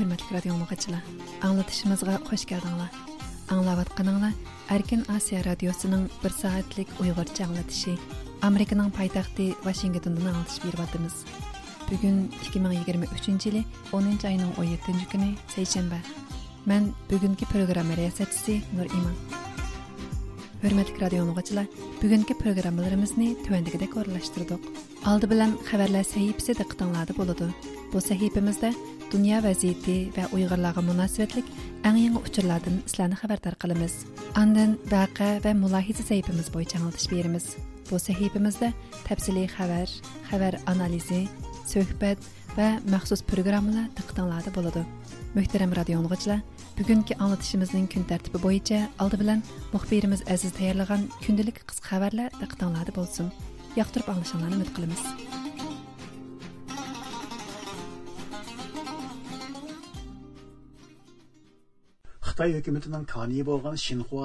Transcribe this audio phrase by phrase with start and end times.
[0.00, 1.02] hurmatli radio mug'achilar
[1.46, 2.88] anglatishimizga xush keldinglar.
[3.52, 4.32] Anglayotganinglar
[4.76, 7.92] erkin osiyo radiosining bir soatlik uyg'urcha anglatishi
[8.48, 11.16] amerikaning poytaxti vashingtondan anglatish beryotimiz
[11.90, 15.98] bugun 2023 yili 10 oyning 17 kuni seshanba
[16.66, 19.16] man bugungi programma riyosatchisi nur iman.
[20.62, 21.66] Hurmatli radio mug'achilar
[22.02, 24.70] bugungi programmalarimizni tuandagidek o'rinlashtirdik
[25.10, 27.50] oldi bilan xabarlar sahifasida diqqatinglarda bo'ladi.
[27.92, 28.72] Bu sahifamizda
[29.12, 31.46] dunyo vaziyati va uyg'urlarga munosabatlik
[31.88, 33.94] eng yangi uchurlardan sizlarni xabardor qilamiz.
[34.42, 37.46] Andin vaqa va mulohiza sahifamiz bo'yicha anglitish beramiz.
[37.90, 38.68] Bu sahifamizda
[39.08, 39.88] tafsiliy xabar
[40.30, 41.22] xabar analizi
[41.72, 42.18] suhbat
[42.58, 44.82] va maxsus programmalar diqqatinglarda bo'ladi.
[45.38, 46.40] Muhtaram radio o'ng'ichlar
[46.78, 49.44] bugungi anglatishimizning kun tartibi bo'yicha oldi bilan
[49.74, 53.34] muxbirimiz aziz tayyorlagan kundalik qisqa xabarlar diqqatinglarda bo'lsin.
[53.80, 55.29] Yoqtirib anglashinglarni umid qilamiz.
[62.40, 63.76] Xitoy hökumətinin kaniyi bolğan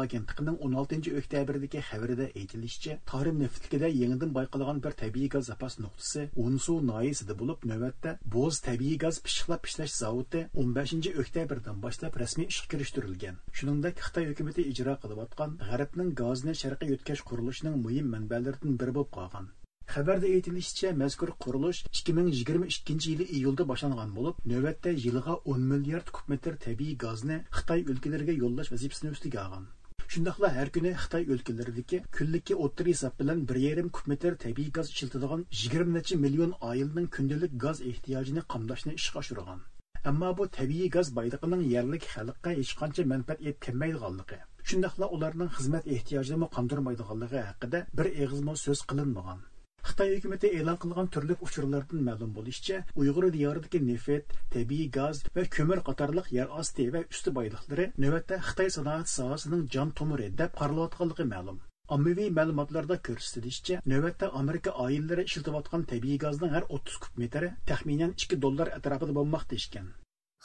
[0.02, 6.76] agentligining 16 oktyabrdagi xabarida aytilishicha, Tarim neftlikida yangidan bayqalgan bir tabiiy gaz zapas nuqtasi Unsu
[6.88, 13.36] noyisida bo'lib, navbatda Boz tabiiy gaz pishiqlab ishlash zavodi 15 oktyabrdan boshlab rasmiy ishga kirishtirilgan.
[13.52, 19.52] Shuningdek, Xitoy hukumatı ijro qilayotgan G'arbning gazni sharqqa yetkazish qurilishining muhim manbalaridan biri bo'lib qolgan.
[19.94, 26.58] Xabarda aytilishicha, mazkur qurilish 2022 yili iyulda boshlangan bo'lib, navbatda yiliga 10 milliard kub metr
[26.66, 29.68] tabiiy gazni Xitoy o'lkalariga yo'llash vazifasini ustiga olgan.
[30.14, 35.46] Shundaqla har kuni Xitoy o'lkalaridagi kunlikka o'ttir hisob bilan 1,5 kub metr tabiiy gaz ishlatadigan
[35.62, 39.64] 20 necha million oilaning kundalik gaz ehtiyojini qamdashni ishga oshirgan.
[40.12, 46.54] Ammo bu tabiiy gaz boyligining yerlik xalqqa hech qancha manfaat yetkazmaydiganligi, shundaqla ularning xizmat ehtiyojini
[46.56, 49.52] qondirmaydiganligi haqida bir eg'izmo so'z qilinmagan.
[49.86, 55.82] Xitoy hukumati e'lon qilgan turli uchurlardan ma'lum bo'lishicha, Uyg'ur diyoridagi neft, tabiiy gaz va ko'mir
[55.90, 61.60] qatorliq yer osti va usti boyliqlari navbatda Xitoy sanoat sohasining jon tomiri deb qaralayotganligi ma'lum.
[61.98, 68.42] Ommaviy ma'lumotlarda ko'rsatilishicha, navbatda Amerika oilalari ishlatayotgan tabiiy gazning har 30 kub metri taxminan 2
[68.48, 69.94] dollar atrofida bo'lmoqda ekan.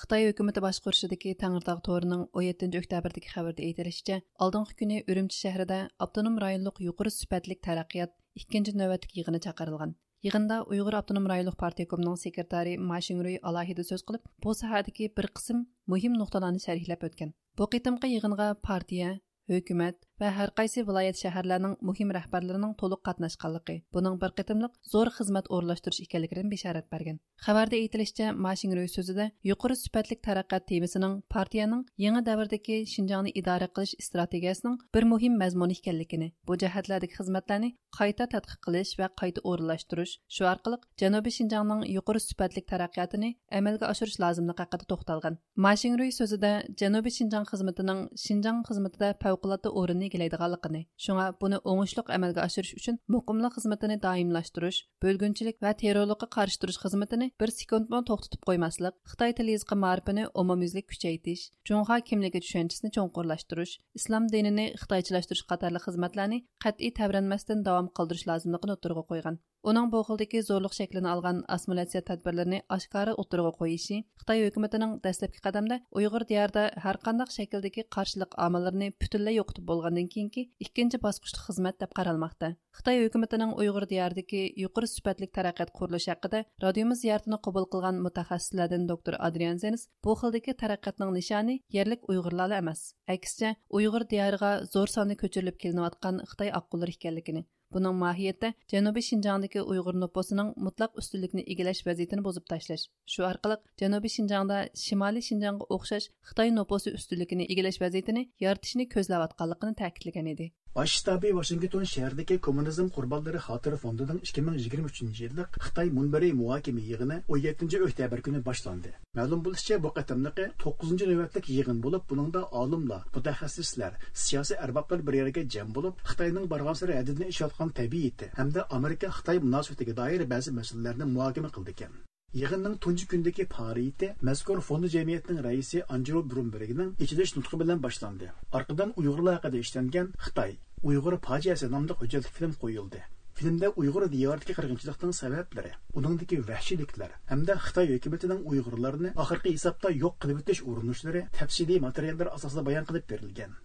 [0.00, 6.78] xitoy hukumati boshqurishidagi tangirtog' to'rining 17 oktyabrdagi xabarda aytilishicha oldingi kuni urumchi shahrida avtonom rayonliq
[6.86, 9.94] yuqori sifatlik taraqqiyot ikkinchi navbatdagi yig'ini chaqirilgan
[10.26, 15.64] yig'inda uyg'ur avtonom rayonliq partiykomining sekretari mashinruy alohida so'z qilib bu sohadagi bir qism
[15.94, 19.10] muhim nuqtalarni sharhlab o'tgan bu qitimqi yig'inga partiya
[19.54, 25.46] hukumat va har qaysi viloyat shaharlarning muhim rahbarlarining to'liq qatnashganligi buning bir qitimliq zo'r xizmat
[25.56, 27.18] o'rlashtirish ekanligidan bishorat bergan.
[27.46, 34.76] Xabarda aytilishicha mashinroy so'zida yuqori sifatlik taraqqiyot temasining partiyaning yangi davrdagi shinjongni idora qilish strategiyasining
[34.94, 40.78] bir muhim mazmuni ekanligini bu jihatlardagi xizmatlarni qayta tadqiq qilish va qayta o'rlashtirish shu orqali
[41.02, 43.30] janubiy shinjongning yuqori sifatlik taraqqiyotini
[43.60, 45.40] amalga oshirish lozimligi haqida to'xtalgan.
[45.66, 52.74] Mashinroy so'zida janubiy shinjong xizmatining shinjong xizmatida favqulodda o'rinni egallaydiganligini shunga buni o'ngishliq amalga oshirish
[52.80, 59.36] uchun muqimlik xizmatini doimlashtirish bo'lgunchilik va terrorlikqa qarshi turish xizmatini bir sekundmi to'xtatib qo'ymaslik xitoy
[59.40, 66.96] tili yozgi ma'rifini umumyuzlik kuchaytirish junxo kimligi tushanchisini cho'nqurlashtirish islom dinini xitoychilashtirish qatorli xizmatlarni qat'iy
[67.00, 69.40] tavranmasdan davom qildirish lozimligini o'tirg'a qo'ygan.
[69.70, 75.76] Uning bu xildagi zo'rliq shaklini olgan assimilyatsiya tadbirlarini oshkora o'tirg'a qo'yishi xitoy hukumatining dastlabki qadamda
[76.00, 79.66] uyg'ur diyorida har qanday shakldagi qarshilik omillarini butunlay yo'qotib
[80.00, 82.48] bo'lgandan كېيىنكى ikkinchi bosqichli xizmat deb qaralmoqda.
[82.78, 89.14] Xitoy hukumatining uyg'ur diyoridagi yuqori سۈپەتلىك taraqqiyot qurilishi haqida radiomiz زىيارىتىنى qabul qilgan mutaxassislardan doktor
[89.28, 92.80] adrian zenis bu خىلدىكى taraqqiyotning nishoni yerlik uyg'urlar emas
[93.14, 97.44] aksincha uyg'ur دىيارىغا zo'r sonda ko'chirilib kelinayotgan xitoy ئاققۇلىرى ekanligini.
[97.74, 102.84] Buning mohiyati janubiy shinjongdagi uyg'ur nupusining mutlaq ustunlikni egallash vaziyatini buzib tashlash.
[103.12, 110.32] Shu orqali janubiy shinjongda shimoliy shinjongga o'xshash xitoy nupusi ustunligini egallash vaziyatini yaratishni ko'zlayotganligini ta'kidlagan
[110.34, 110.52] edi.
[110.74, 117.80] Bosh shtabi Вашингтон shahridagi kommunizm qurbonlari xotira fondining 2023 yillik xitoy munbari muhokama yig'ini 17
[117.86, 118.92] oktyabr kuni boshlandi.
[119.18, 125.44] Ma'lum bo'lishicha bu qatamliqi 9 navbatlik yig'in bo'lib buningda olimlar mutaxassislar siyosiy arboblar bir yerga
[125.56, 131.12] jam bo'lib xitoyning borgan sari hadidini ishlatgan tabiiyati hamda amerika xitoy munosabatiga doir ba'zi masalalarni
[131.16, 132.00] muhokama qildi ekan.
[132.38, 138.28] Yig'inning tunji kundagi faoliyati mazkur fondi jamiyatining raisi Anjelo Brumbergning ichilish nutqi bilan boshlandi.
[138.58, 140.52] Orqadan Uyg'urlar haqida ishlangan Xitoy
[140.90, 143.00] Uyg'ur fojiasi nomli hujjatli film qo'yildi.
[143.40, 150.44] Filmda Uyg'ur diyoridagi qirg'inchilikning sabablari, uningdagi vahshiyliklar hamda Xitoy hukumatining Uyg'urlarni oxirgi hisobda yo'q qilib
[150.44, 153.58] o'tish urinishlari tafsiliy materiallar asosida bayon qilib berilgan.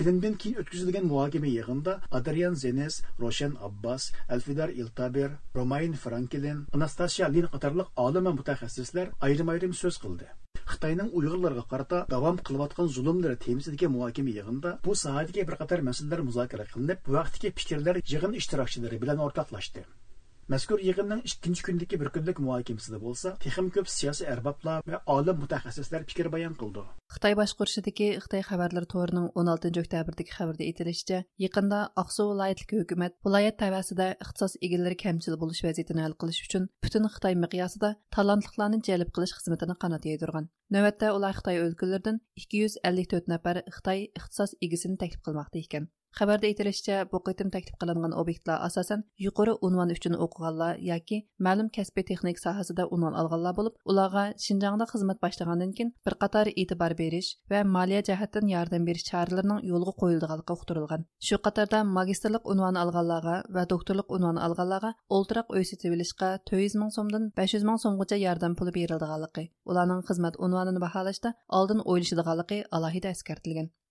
[0.00, 4.06] Filmdan keyin o'tkazilgan muhokama yig'inida Adrian Zenes, Roshan Abbas,
[4.36, 10.30] Alfidar Iltaber, Romain Franklin, Anastasia Lin qatorliq olim va mutaxassislar ayrim-ayrim so'z qildi.
[10.72, 16.70] Xitoyning Uyg'urlarga qarata davom qilayotgan zulmlari temisidagi muhokama yig'inida bu sohadagi bir qator masalalar muzokara
[16.72, 19.84] qilinib, vaqtdagi fikrlar yig'in ishtirokchilari bilan o'rtoqlashdi.
[20.50, 26.02] Mazkur yig'inning ikkinchi kundagi bir kunlik muhokamasida bo'lsa, texim ko'p siyosiy arboblar va olim mutaxassislar
[26.08, 26.82] fikr bayon qildi.
[27.14, 34.08] Xitoy boshqurishidagi Xitoy xabarlar to'rining 16 oktyabrdagi xabarda aytilishicha, yaqinda Oqsu viloyatlik hukumat viloyat tavasida
[34.26, 39.78] ixtisos egalari kamchil bo'lish vaziyatini hal qilish uchun butun Xitoy miqyosida talantliqlarni jalb qilish xizmatini
[39.86, 40.50] qanot yaydirgan.
[40.74, 45.90] Navbatda ular Xitoy o'lkalaridan 254 nafar Xitoy ixtisos egisini taklif qilmoqda ekan.
[46.18, 52.04] Xabarda aytilishicha, bu qitim taklif qilingan obyektlar asosan yuqori unvon uchun o'qiganlar yoki ma'lum kasbiy
[52.10, 57.60] texnik sohasida unvon olganlar bo'lib, ularga Xinjiangda xizmat boshlagandan keyin bir qator e'tibor berish va
[57.76, 61.06] moliya jihatdan yordam berish choralarining yo'lga qo'yilganligi uqtirilgan.
[61.26, 66.92] Shu qatorda magistrlik unvoni olganlarga va doktorlik unvoni olganlarga o'ltiraq uy sotib olishga 400 ming
[66.96, 71.80] so'mdan 500 ming so'mgacha yordam puli berilganligi, ularning baholashda oldin
[72.76, 73.14] alohida.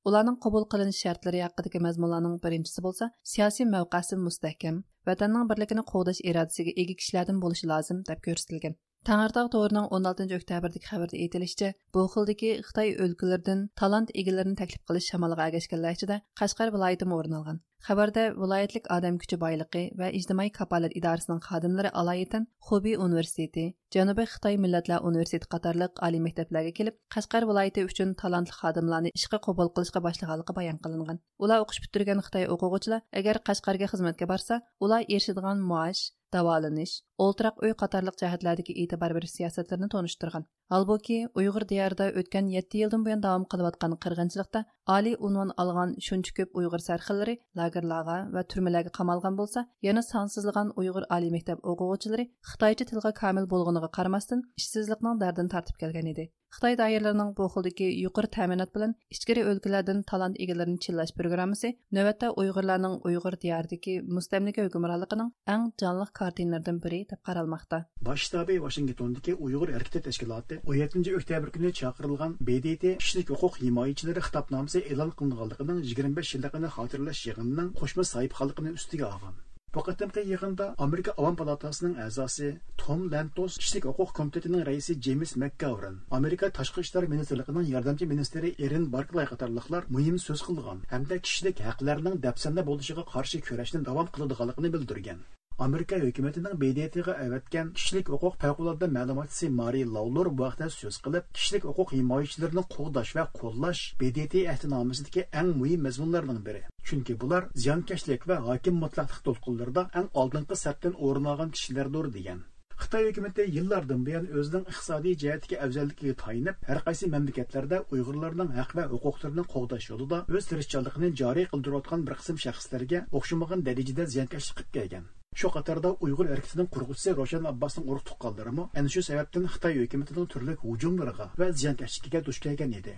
[0.07, 4.77] Ularning qabul qilinish shartlari haqidagi mazmunlarning birinchisi bo'lsa siyosiy mavqasi mustahkam
[5.09, 8.77] vatanning birligini qo'g'dash irodasiga ega kishilardan bo'lishi lozim deb ko'rsatilgan.
[9.07, 15.47] Tangirtog торының 16 oktyabrdagi xabarda aytilishicha bu xildagi xitoy o'lkalaridan talant egalarini taklif qilish shamolga
[15.49, 21.39] agashganlar ichida qashqar viloyatimi o'rin olgan Xabarda viloyatlik odam kuchi boyligi va ijtimoiy kapolat idorasining
[21.45, 23.63] xodimlari aloyitan Xubi universiteti,
[23.95, 29.71] Janubiy Xitoy millatlar universiteti qatorliq oliy maktablarga kelib, Qashqar viloyati uchun talantli xodimlarni ishga qabul
[29.77, 31.23] qilishga boshlaganligi bayon qilingan.
[31.47, 36.03] Ular o'qish bitirgan Xitoy o'quvchilar agar Qashqarga xizmatga borsa, ular erishadigan maosh,
[36.35, 40.45] davolanish, o'ltiraq uy qatorliq jihatlardagi e'tibor berish siyosatlarini tonishtirgan.
[40.73, 44.63] Halbuki Uyg'ur diyorida o'tgan 7 yildan buyon davom qilayotgan qirg'inchilikda
[44.95, 51.07] oliy unvon olgan shuncha ko'p Uyg'ur sarxillari lagerlarga va turmalarga qamalgan bo'lsa, yana sonsizlagan Uyg'ur
[51.17, 56.31] oliy maktab o'quvchilari Xitoycha tilga komil bo'lganiga qaramasdan ishsizlikning dardini tortib kelgan edi.
[56.55, 62.95] Xitoy doiralarining bu xildagi yuqori ta'minot bilan ichkari o'lkalardan talant egalarini chillash programmasi navbatda Uyg'urlarning
[63.09, 67.79] Uyg'ur diyoridagi mustamlika hukmronligining eng jonliq kartinlaridan biri deb qaralmoqda.
[68.07, 74.85] Bosh shtabi vashingtondagi Uyg'ur harakaty tashkiloti 17 oktyabr kuni chaqirilgan BDT kishilik huquq himoyachilari xitobnomasi
[74.93, 79.37] e'lon qilinganligining 25 yilligini xotirlash yig'inining qo'shma sahifxonligini ustiga olgan.
[79.75, 82.47] Bu qatimqi yig'inda Amerika Avam palatasining a'zosi
[82.83, 88.87] Tom Lantos, kishilik huquq komitetining raisi James McGovern, Amerika tashqi ishlar ministrligining yordamchi ministri Erin
[88.95, 95.21] Barkley qatorliqlar muhim so'z qilgan hamda kishilik haqlarining dafsanda bo'lishiga qarshi kurashni davom qiladiganligini bildirgan.
[95.65, 101.65] Amerika hukumatining BDTga avatgan kishilik huquq favqulodda ma'lumotchisi Mari Lawlor bu vaqtda so'z qilib, kishilik
[101.69, 106.61] huquq himoyachilarini qo'g'dash va qo'llash BDT ahdinomasidagi eng muhim mazmunlarning biri.
[106.87, 112.39] chunki bular ziyonkashlik va hokim mutlaqlik to'lqinlarida eng oldingi safdan o'rin olgan kishilardir degan
[112.83, 118.89] xitoy hukumati yillardan buyon o'zining iqtisodiy jihatiga afzalligiga tayinib har qaysi mamlakatlarda uyg'urlarning haq va
[118.95, 125.09] huquqlarini qo'g'dash yo'lida o'z tirishchanligini joriy qildirayotgan bir qism shaxslarga o'xshamagan darajada ziyonkashlik qilib kelgan
[125.39, 130.57] shu qatorda uyg'ur erkisining qurg'uvchisi roshan abbosning urug' tuqqanlarimi ana shu sababdan xitoy hukumatining turli
[130.65, 132.97] hujumlariga va ziyonkashlikka duch kelgan edi.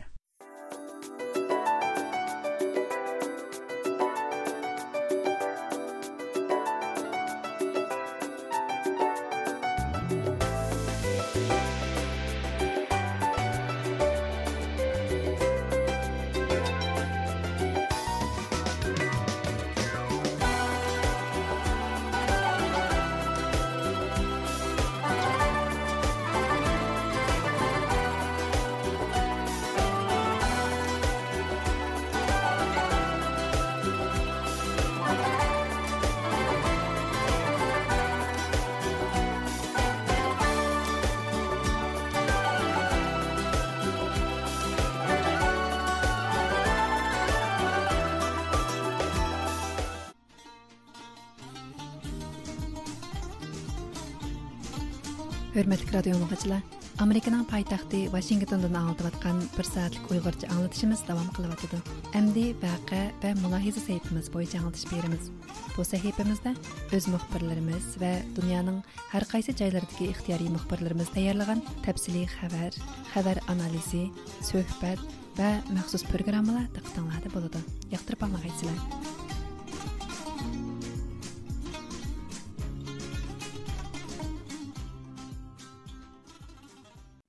[55.62, 56.62] Hörmətli radio dinləyicilər,
[57.04, 61.78] Amerikanın paytaxtı Washingtondan anlatılan bir saatlik Uyğurca anlatışımız davam qılıbıdı.
[62.18, 65.30] Əmdi vaqe və mülahizə səhifəmiz boyunca anlatış berimiz.
[65.76, 66.56] Bu səhifəmizdə
[66.98, 68.82] öz müxbirlərimiz və dünyanın
[69.14, 72.82] hər qaysı yerlərindəki ixtiyari müxbirlərimiz tayyorlagan təfsili xəbər,
[73.14, 74.08] xəbər analizi,
[74.42, 75.06] söhbət
[75.38, 77.62] və məxsus proqramlar diqqətinizdə болады.
[77.94, 79.21] Yaxtırıb anlayırsınızlar.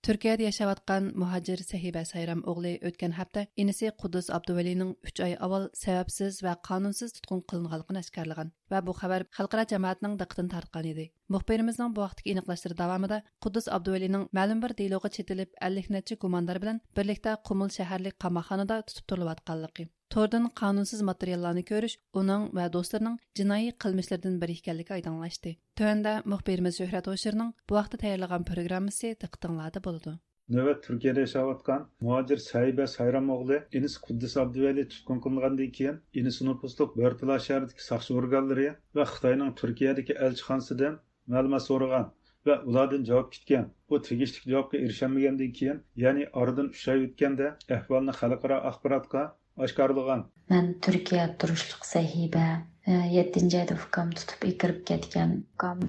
[0.02, 6.40] Түркияда яшаватқан мухаджир Сәхибә Сайрам оғлы өткен хапта инісі Құдыс Абдувалинің 3 ай авал сәбәпсіз
[6.42, 11.06] ва қанунсыз тұтқын қылынғалығын әшкарлыған ва бұл хабар халқара жамаатның дықтын тартқан еді.
[11.30, 16.82] Мұхбиріміздің бұл вақтық еніқлаштыр дәвамында Құдыс Абдувалинің мәлім бір дейлоғы четіліп 50 нәтчі гумандар білін
[16.98, 19.86] бірлікті Құмыл шәһәрлік қамаханада тұтып тұрылыватқанлығы.
[20.12, 25.54] Тордан қанунсыз материалларны көріш оның ва достарының жинайы қылмышлардан бір екенлігі айданлашты.
[25.82, 30.12] Tövəndə muxbirimiz Şöhrət Oşurning bu vaqtda tayyorlagan programmasi diqqətinizdə bo'ladi.
[30.56, 36.94] Növbət Türkiyədə yaşayotgan muhacir Saibə Sayram oğlu Enis Quddus Abduvali tutqun qilingandan keyin Enis nüfusluq
[37.00, 41.00] Börtila shahridagi saqchi organlari va Xitoyning Turkiyadagi elchixonasidan
[41.34, 42.08] ma'lumot so'ragan
[42.46, 43.70] va ulardan javob kutgan.
[43.90, 49.30] Bu tegishli javobga erisholmagandan keyin, ya'ni oradan 3 oy o'tganda ahvolni xalqaro axborotga
[49.66, 52.46] oshkorlagan man turkiya turishliq sahiba
[52.90, 55.34] Э, yettinchi ayda ukam tutib kirib ketgan.
[55.54, 55.82] Ukam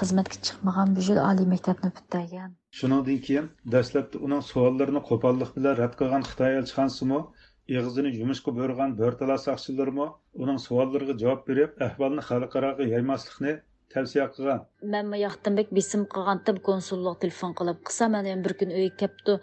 [0.00, 5.94] xizmatga chiqmagan bu yil oliy maktabni bitmagan shundan keyin dastlabda uning savollarini qo'pollik bilan rad
[6.00, 7.20] qilgan xitoy elchixonasimi
[7.78, 10.06] ig'zini yumushqa bo'rgan bo'rtala soqchilarmi
[10.46, 13.54] uning savollariga javob berib ahvolni xalqaroga yaymaslikni
[13.94, 14.60] tavsiya qilgan.
[14.94, 18.96] Man bu yoqdan bek besim qilganda konsullik telefon qilib qilsa man ham bir kun uyga
[19.00, 19.34] kelibdi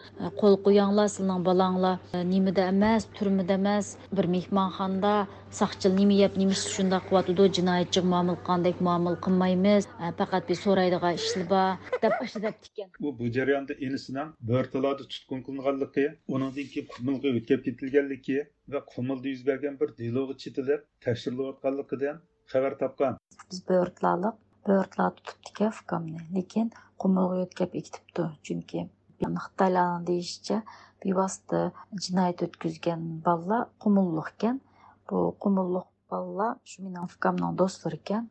[0.42, 1.96] qo'l qo'yanglar sizning bolanglar.
[2.34, 3.88] Nimada emas turmada emas
[4.18, 5.14] bir mehmonxonada
[5.60, 9.84] saqchil nima yeb nima shundoq qilyotidi jinoyatchi muomala qilgandek muomala qilmaymiz.
[10.20, 11.72] Faqat bir so'raydigan ishlar bor
[12.04, 18.40] deb ekan u bu jarayonda inisining börtalarda tutqun qilinganligi uningdan keyin qumilga o'tkab ketilganligi
[18.74, 22.18] va qumilda yuz bergan bir deloga chetilib tekshirilayotganligidan
[22.52, 23.18] xabar topgan.
[23.52, 24.36] Biz böğürtlarlık
[24.68, 28.24] böğürtlar tutuptike fukamni lekin qumulga yo'tkab ekitibdi.
[28.46, 28.90] Chunki
[29.22, 30.58] xitoylarni deyishicha
[31.06, 31.60] bevosita
[32.04, 34.62] jinoyat o'tkazgan bolalar qumulliq ekan.
[35.10, 38.26] Bu qumulliq bolalar shu mening fukamning do'stlari ekan.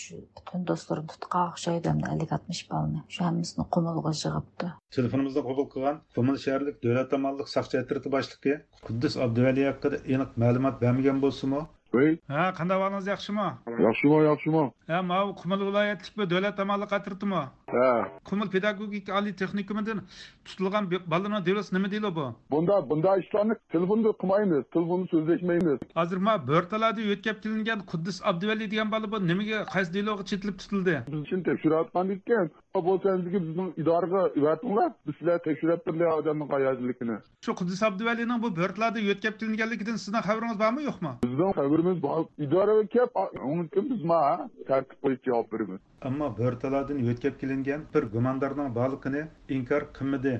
[0.00, 4.66] Shu butun do'stlarim tutqa o'xshaydi ellik oltmish bolani shu hammasini qumulga yig'ibdi.
[4.96, 8.54] Telefonimizda qabul qilgan qumul shaharlik davlat tomonlik soqchi boshlig'i
[8.86, 11.60] quddus abduvali haqida aniq ma'lumot bermagan bo'lsimi
[11.94, 13.46] Bey, ha qanday ahvolingiz yaxshimi
[13.86, 14.64] yaxshimi, yaxshimi?
[14.88, 17.42] ha mau viloyatlik bir davlat tomonli qatirtimi
[17.74, 19.98] Ha, qumul pedagogik oliy texnikumidan
[20.44, 25.78] tutilgan bolalarni devlasi nima deydi bu bunda bunda ishlarni telefonda qilmaymiz, telefonda so'zlashmaymiz.
[25.98, 30.94] hozir ma bo'rtalarda yo'tkab kelingan quddus abduvali degan bola bu nimaga qaysi deloga chetilib tutildi
[31.12, 32.46] Biz uchun tekshirayotgan ekan.
[32.88, 37.16] Bo'lsa sizga bizning idoraga ivatinglar, biz sizlar tekshirib turlar odamning qayerdaligini.
[37.44, 42.24] shu quddus abduvalining bu bo'rtlarda yo'tkab kelinganligidan sizning xabaringiz bormi yo'qmi Bizning xabarimiz bor.
[42.46, 44.20] Idoraga kelib, biz ma
[44.68, 45.80] tartib qo'yib javob beramiz.
[46.08, 49.22] ammo bo'rtalardan yo'tkab kelingan bir gumondorning borligini
[49.56, 50.34] inkor qilmadi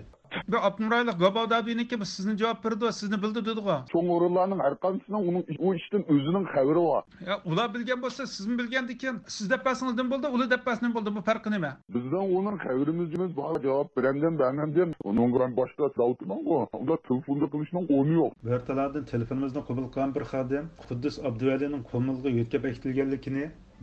[0.48, 3.84] bir Abdumraylı Gaba Dabi'ninki sizni cevap жауап ve sizni bildi dedi o.
[3.92, 7.02] Son orullarının erkansının onun o işten özünün өзінің қәуірі ға.
[7.44, 9.20] ula bilgen bolsa siz mi bilgen dikin?
[9.26, 11.16] Siz болды, buldu, ulu depasından buldu.
[11.16, 11.72] Bu farkı ne?
[11.88, 13.62] Bizden onun haberimiz var.
[13.62, 14.44] Cevap verenden bir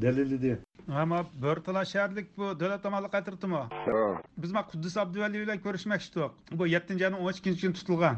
[0.02, 0.54] dalilladi
[1.02, 4.22] ammo bo'rtalar shaharlik bu davlat tomonli qaytirdimi Ha.
[4.42, 8.16] biz ma quddus abduvali bilan ko'rishmoqchidik bu yettinchi ayning o'n ikkinchi kuni tutilgan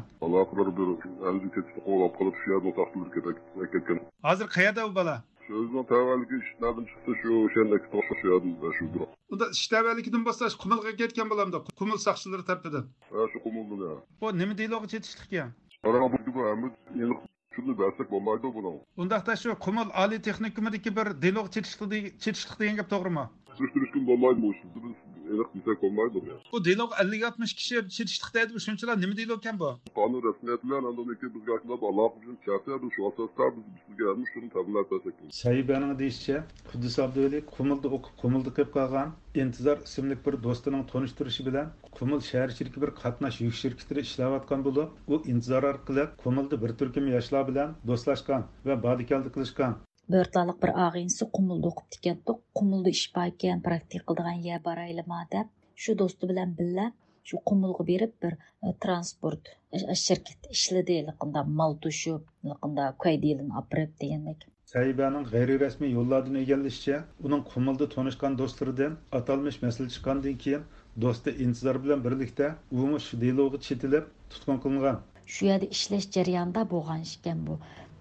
[3.88, 5.16] bir hozir qayerda u bola
[5.48, 9.06] Sözden tavalliki ishlardan chiqdi shu o'shandagi to'xta shu yerda shu biro.
[9.32, 13.96] unda ishtavalligidan bo'lsa qumilga ketgan bo'lamdi qumil soqchilari tarafidan Ha shu qumulda ya.
[14.20, 15.44] bu nima deyilog'i chetishlikka
[15.86, 15.98] Ana
[17.56, 18.72] shuni bersak bo'lmaydi buni
[19.04, 23.24] undaqda shu qumil oliy texnikumidagi bir delog chetishliq degan gap to'g'rimi
[25.54, 26.34] Biz olmaydı ya.
[26.52, 30.76] bu delog ellik oltmish kishi chetishlik deydi bu shunchalar nima deyilog ekan bu Kanun resmiyetler
[30.76, 35.14] andan iki biz gakında Allah bizim çerçeve şu asaslar biz biz gelmiş şunu tabiler versek.
[35.30, 39.08] sahibaning deyishicha quddus abduvali qumilda o'qib qumilda qilib qolgan
[39.42, 41.66] intizor ismli bir do'stining tanishtirishi bilan
[41.98, 47.42] qumil shaharchiligi bir qatnash yuk shirkatida ishlayotgan bo'lib u intizor orqali qumilda bir turkum yoshlar
[47.50, 49.72] bilan do'stlashgan va bodikaldi qilishgan
[50.08, 52.36] Börtlalık bir ağayınsı kumulda okup dikentdik.
[52.54, 55.46] Kumulda iş bayken praktik kıldıgan yer baraylıma dep.
[55.74, 56.92] Şu dostu bilen billa
[57.26, 58.32] şu kumulga berip bir
[58.66, 62.22] e, transport e, e, şirket işledi мал mal düşüp
[69.12, 70.62] atalmish masala chiqqandan keyin
[71.00, 72.56] do'sti intizor bilan birlikda
[74.30, 74.96] tutqun qilingan
[75.34, 77.02] shu yerda ishlash jarayonida bo'lgan
[77.46, 77.54] bu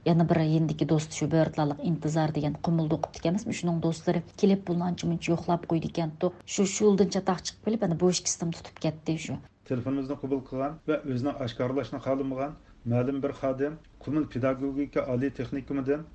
[0.10, 4.86] yana bir yendiki do'sti shu börtlalik intizor degan qumulda o'qib ekanmizmi shuning do'stlari kelib pulni
[4.90, 6.12] ancha muncha yo'qlab qo'ydi ekan.
[6.54, 9.38] Shu shu yo'ldan chatoq chiqib kelib ana bo'sh kistim tutib ketdi shu.
[9.72, 12.54] Telefonimizni qabul qilgan va o'zini oshkorlashni xohlamagan
[12.94, 16.06] ma'lum bir xodim kumul pedagogika oliy texnikumidan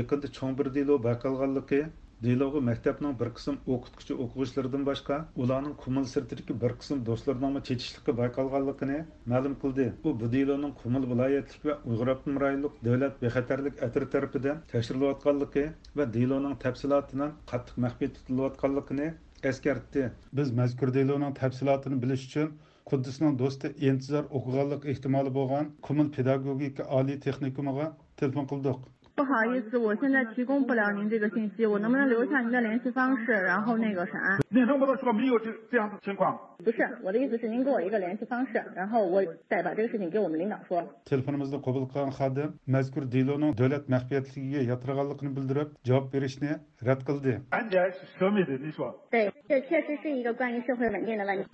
[0.00, 0.66] yaqinda cho'ng bir
[1.08, 1.82] bakalganligi
[2.24, 8.98] Dilogu maktabning bir qism o'qituvchi o'quvchilaridan boshqa ularning Qumul sirtidagi bir qism do'stlarning chetishlikka bayqalganligini
[9.32, 9.86] ma'lum qildi.
[10.04, 15.64] U bu Diloning Qumul viloyatlik va Uyg'ur avtonom rayonlik davlat bexatarlik atri tarafidan tekshirilayotganligi
[16.00, 19.08] va Diloning tafsilotining qattiq maxfiy tutilayotganligini
[19.52, 20.06] eskartdi.
[20.42, 22.54] Biz mazkur Diloning tafsilotini bilish uchun
[22.90, 28.80] Quddusning do'sti intizor o'qiganlik ehtimoli bo'lgan Qumul pedagogika oliy texnikumiga telefon qildik.
[29.20, 34.38] 不好意思，我现在提供不了您这个信息，我能不能留下您的联系方式，然后那个啥？
[34.48, 36.40] 你能不能说没有这这样的情况？
[36.64, 40.82] 不是，我的意思是您给我一个联系方式，然后我再把这个事情给我们领导说。
[41.04, 49.06] telefonimizni qabul qilgan xodim mazkur deloning davlat maxfiyatligiga yotiriganligini bildirib javob berishni rad qildi 安检是涉密的，你说？
[49.10, 51.44] 对，这确实是一个关于社会稳定的问题。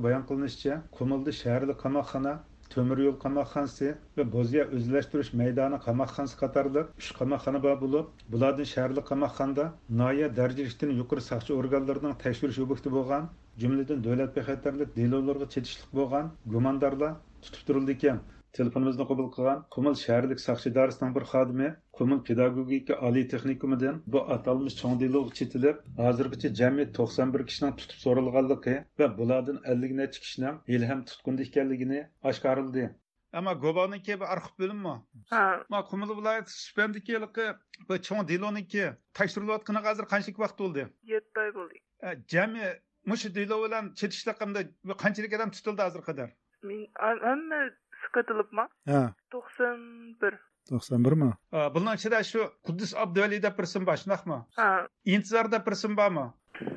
[0.00, 2.38] bayon qilinishicha qamoqxona
[2.74, 9.06] temir yo'l qamoqxonasi va bo'zya o'zlashtirish maydoni qamoqxonasi qatorliq uch qamoqxona bor bo'lib bulardan shaharli
[9.10, 9.68] qamoqxonada
[10.02, 13.30] noya darajasidan yuqori soqchi organlarining tekshirish obyekti bo'lgan
[13.64, 17.98] jumladan davlat bexatarlik delolarga chetishlik bo'lgan gumondorlar tutib turildi
[18.58, 24.76] telefonimizni qabul qilgan qumul shaharlik soqchi idorasining bir xodimi qumul pedagogika oliy texnikumidan bu atalmish
[24.80, 30.58] cho'ng delog chetilib hozirgacha jami to'qson bir kishining tutib so'ralganligi va bulardan ellik necha kishining
[30.72, 32.00] hali ham tutqunda ekanligini
[32.32, 32.88] oshkorildi.
[33.38, 34.94] Ammo goboniki bu arxiv bo'linmi?
[35.32, 35.42] Ha,
[35.72, 37.20] ma qumul viloyati suspendiki
[37.88, 38.84] bu cho'ng deloniki
[39.18, 40.86] tekshirilayotganiga hozir qanchalik vaqt bo'ldi?
[41.14, 41.84] Yetti oy bo'ldi.
[42.32, 42.66] jami
[43.06, 44.60] mushu delo bilan chetishliqimda
[45.02, 46.28] qanchalik odam tutildi hozir qadar
[47.24, 47.60] hamma
[48.10, 48.68] siqatilibman.
[48.92, 49.02] ha.
[49.32, 50.38] 91.
[50.70, 51.30] to'qson birmi?
[51.74, 54.68] Buning ichida shu quddus abduvali deb bir sim bor shundaqmi Ha,
[55.14, 56.26] intizor deb bir sim bormi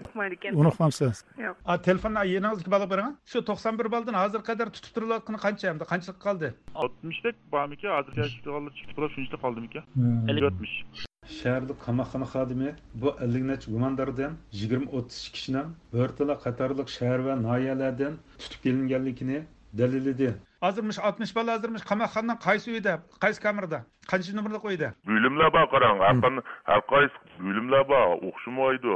[0.07, 0.55] uqmaydi ekan.
[0.61, 1.55] unuqmamsiz Yo'q.
[1.71, 5.83] a telefonni yengingizga bog'lab bering shu to'qson bir baldan hozir qadar tutib turilayotgani qancha endi?
[5.91, 6.47] Qanchalik qoldi?
[6.85, 9.83] 60'lik barmiki hozir chiqib chiqib qolib shuncha qoldimikan
[10.27, 11.03] 50
[11.39, 12.69] shaharlik qamoqxona xodimi
[13.01, 19.37] bu ellik necha gumondordan yigirma o'ttiz kishining bo'rtala qatorliq shahar va noyalardan tutib kelinganligini
[19.79, 20.29] dalilladi
[20.63, 23.79] Hazırmış oltmish bala hazırmış qamoqxonaning qaysi uyda, qaysi kamerada,
[24.11, 24.93] qancha nomerda uyda?
[25.07, 28.95] Bölümler bor qarang, har har qaysi bölümler bor, o'xshamaydi.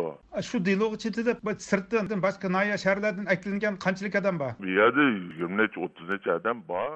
[0.49, 1.33] Shu dialog chetida
[1.69, 4.51] sirtdan boshqa noya sharlardan aklingan qanchalik odam bor?
[4.59, 6.89] Bu yerda yigirmanecha o'ttiz necha odam bor.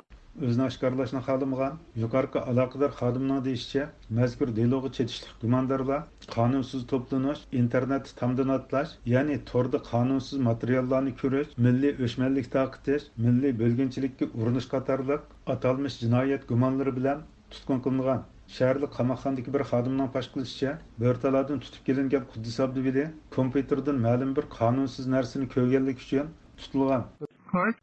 [0.47, 3.83] O'zini oshkorlashni xohlamagan yuqorqi aloqador xodimning deyishicha
[4.19, 6.01] mazkur deloga chetishlik gumondorlar
[6.35, 14.67] qonunsiz to'planish internetni tamdinatlash ya'ni to'rda qonunsiz materiallarni ko'rish milliy o'chmanlik taqitish milliy bo'lginchilikka urinish
[14.75, 18.21] qatorliq atalmish jinoyat gumonlari bilan tutqun qilingan.
[18.57, 20.71] Shaharlik qamoqxonadagi bir xodimning pash qilishicha
[21.03, 23.05] bo'rtalardan tutib kelingan quddus abduvili
[23.37, 27.03] kompyuterdan ma'lum bir qonunsiz narsani ko'rganlik uchun tutilgan.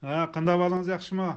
[0.09, 1.29] Ha qanday ahvolingiz yaxshimi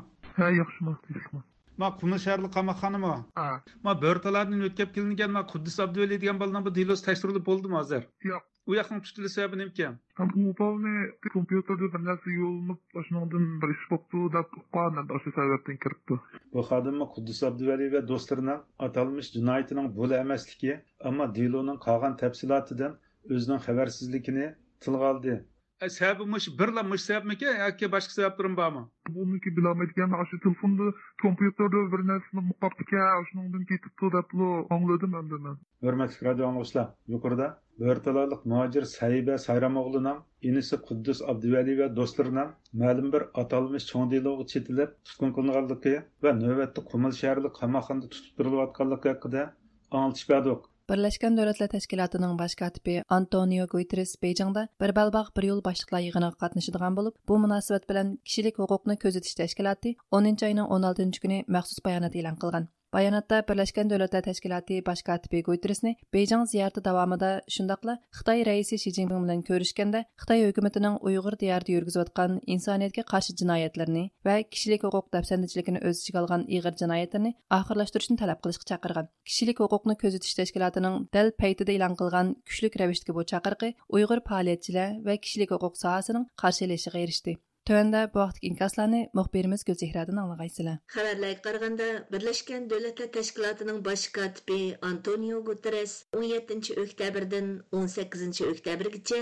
[0.44, 1.46] ha yaxshimas, yaxshimas.
[1.82, 3.48] ma qumli shaharlik qamoqxonami Ha,
[3.86, 8.02] ma bo'rtalardan o'tkab kelingan ma quddus abduvali degan bolaning bu delosi tekshirilib bo'ldimi hozir
[8.32, 8.44] yo'q.
[8.70, 9.94] u yoqning tutilish sababi nima ekan
[10.36, 10.94] Bu balni
[11.36, 16.16] kompyuterda bir narsa yo'linib, shundan bir ish bo'pti deb uqqan, o'sha sababdan kiribdi.
[16.54, 20.74] bu xodimni quddus abduvali va do'stlarining atalmish jinoyatining bo'la emasligi
[21.12, 22.94] ammo deloning qolgan tafsilotidan
[23.36, 24.46] o'zining xabarsizligini
[24.86, 25.34] tilga oldi
[25.90, 32.02] sababi mush birla mush sababmikan yoki boshqa sabablarim bormi Buniki bilamaydigan shu telefonda kompyuterda bir
[32.10, 34.30] narsani muqabdika, shundan ketibdi deb
[34.76, 35.56] angladim endi men.
[35.86, 37.48] hurmatli radio anglovchilar yuqorida
[37.80, 42.50] bo'rtalarlik muhojir sayiba sayramoğluning inisi quddus abduvali va do'stlarining
[42.82, 49.08] ma'lum bir atalmish cho'ng deloga chetilib tutqun qilinganligi va navbatda qumil shaharlik qamoqxonada tutib turilayotganligi
[49.14, 49.42] haqida
[50.00, 56.00] anglitish berdik Birleşken Devletler Teşkilatı'nın baş katibi Antonio Guterres Beijing'da bir balbaq bir yol başlıqlar
[56.00, 60.38] yig'iniga qatnışıdığan bolup, bu münasibet bilen kişilik hukukunu közetiş teşkilatı 10.
[60.44, 61.12] ayının 16.
[61.22, 62.68] günü məxsus bayanat elan qılğan.
[62.94, 69.24] Bayanatda Birleşken Devletler Teşkilatı baş katibi Guterresni Beijing ziyareti davamida şundaqla Xitoy raisi Xi Jinping
[69.24, 76.02] bilan ko'rishganda Xitoy hukumatining Uyg'ur diyorida yurgizayotgan insoniyatga qarshi jinoyatlarni va kishilik huquq dafsandichiligini o'z
[76.02, 79.08] ichiga olgan ig'ir jinoyatlarni oxirlashtirishni talab qilishga chaqirgan.
[79.30, 85.16] Kishilik huquqni ko'zatish tashkilotining dal paytida e'lon qilgan kuchlik ravishdagi bu chaqiriqi Uyg'ur faoliyatchilar va
[85.24, 87.38] kishilik huquq sohasining qarshilashiga erishdi.
[87.70, 90.80] Төвәндә бу вакыт инкасларны мөхбирimiz Гөлзехрадан аңлагайсызлар.
[90.94, 99.22] Хәбәрләргә караганда, Берләшкән Дәүләтләр Тәшкилатының баш катибы Антонио Гутеррес 17 октябрьдән 18 октябрьгәчә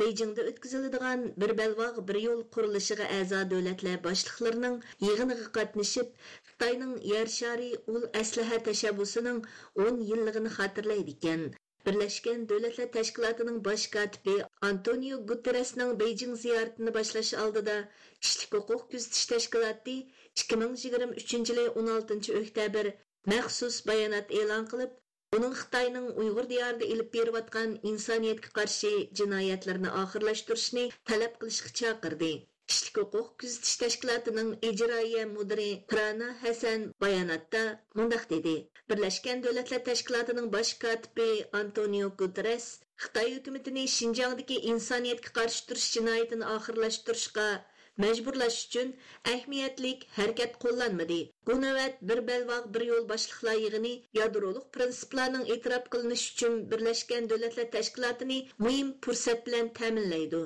[0.00, 4.74] Пекиндә үткәрелдегән бер белваг бер юл курылышыга әза дәүләтләр башлыкларының
[5.06, 6.10] йыгыныга катнашып,
[6.50, 9.40] Хитаенның яр шәри ул әсләһә тәшәббүсенең
[9.86, 11.46] 10 еллыгын хатırlый икән.
[11.86, 17.88] Birleşken Devletler Teşkilatı'nın baş katibi Antonio Guterres'nin Beijing ziyaretini başlaş aldıda
[18.20, 19.90] Kişilik Hukuk Küzetiş Teşkilatı
[20.36, 22.86] 2023 yılı 16 oktyabr
[23.26, 24.92] məxsus bayanat e'lon qilib
[25.36, 32.32] uning xitoyning uyg'ur diyorida ilib berayotgan insoniyatga qarshi jinoyatlarni oxirlashtirishni talab qilishga chaqirdi
[32.70, 37.62] كىشىلىك ھوقۇق كۆزىتىش تەشكىلاتىنىڭ ئىجرائىيە مۇدىرى Прана ھەسەن баянатта
[38.00, 38.54] مۇنداق دېدى.
[38.92, 41.28] بىرلەشكەن دۆلەتلەر تەشكىلاتىنىڭ باش كاتىپى
[41.60, 42.66] Антонио گۇترەس
[43.04, 47.48] خىتاي ھۆكۈمىتىنى شىنجاڭدىكى ئىنسانىيەتكە قارشى تۇرۇش جىنايىتىنى ئاخىرلاشتۇرۇشقا
[48.02, 48.88] мәجبۇرلاش uchun
[49.32, 51.16] ahamiyatlik harakat qo'llanmadi
[51.50, 57.70] bu navbat bir balvoq bir yo'l boshliqlar yig'ini yadroluk prinsiplarning e'tirof qilinishi uchun birlashgan davlatlar
[57.76, 60.42] tashkilotini muhim fursat bilan ta'minlaydi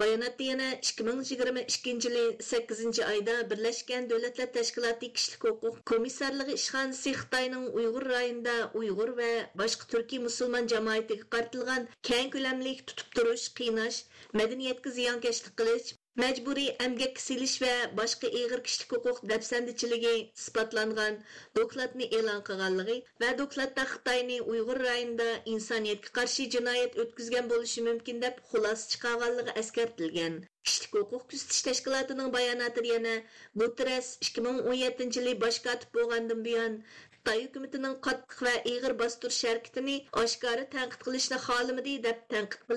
[0.00, 8.06] bayonotda yana 2022 yili 8 oyda birlashgan davlatlar tashkiloti kishilik huquq komissarligi ishxonasi xitoyning uyg'ur
[8.12, 9.30] rayonida uyg'ur va
[9.62, 13.98] boshqa turkiy musulmon jamoatiga qaratilgan keng ko'lamli tutib turish qiynash
[14.42, 21.18] madaniyatga ziyonkashlik qilish мәжбүри әмгәккә силиш вә башка игыр кишлек хукук дәпсәндичилеге испатланган
[21.58, 28.42] докладны элан кылганлыгы вә докладта Хитаенны Уйгыр районында инсаниятка каршы җинаят үткәзгән булышы мөмкин дип
[28.50, 30.40] хулас чыгарганлыгы әскәртелгән.
[30.66, 33.14] Кишлек хукук күзәтү тәшкилатының баянаты яна
[33.54, 36.80] бу тирәс 2017 елы башка тып булгандан буян
[37.14, 42.70] Xitoy hukumatining qattiq va eg'ir bostirish harakatini oshkora tanqid qilishni xohlamadi deb tanqid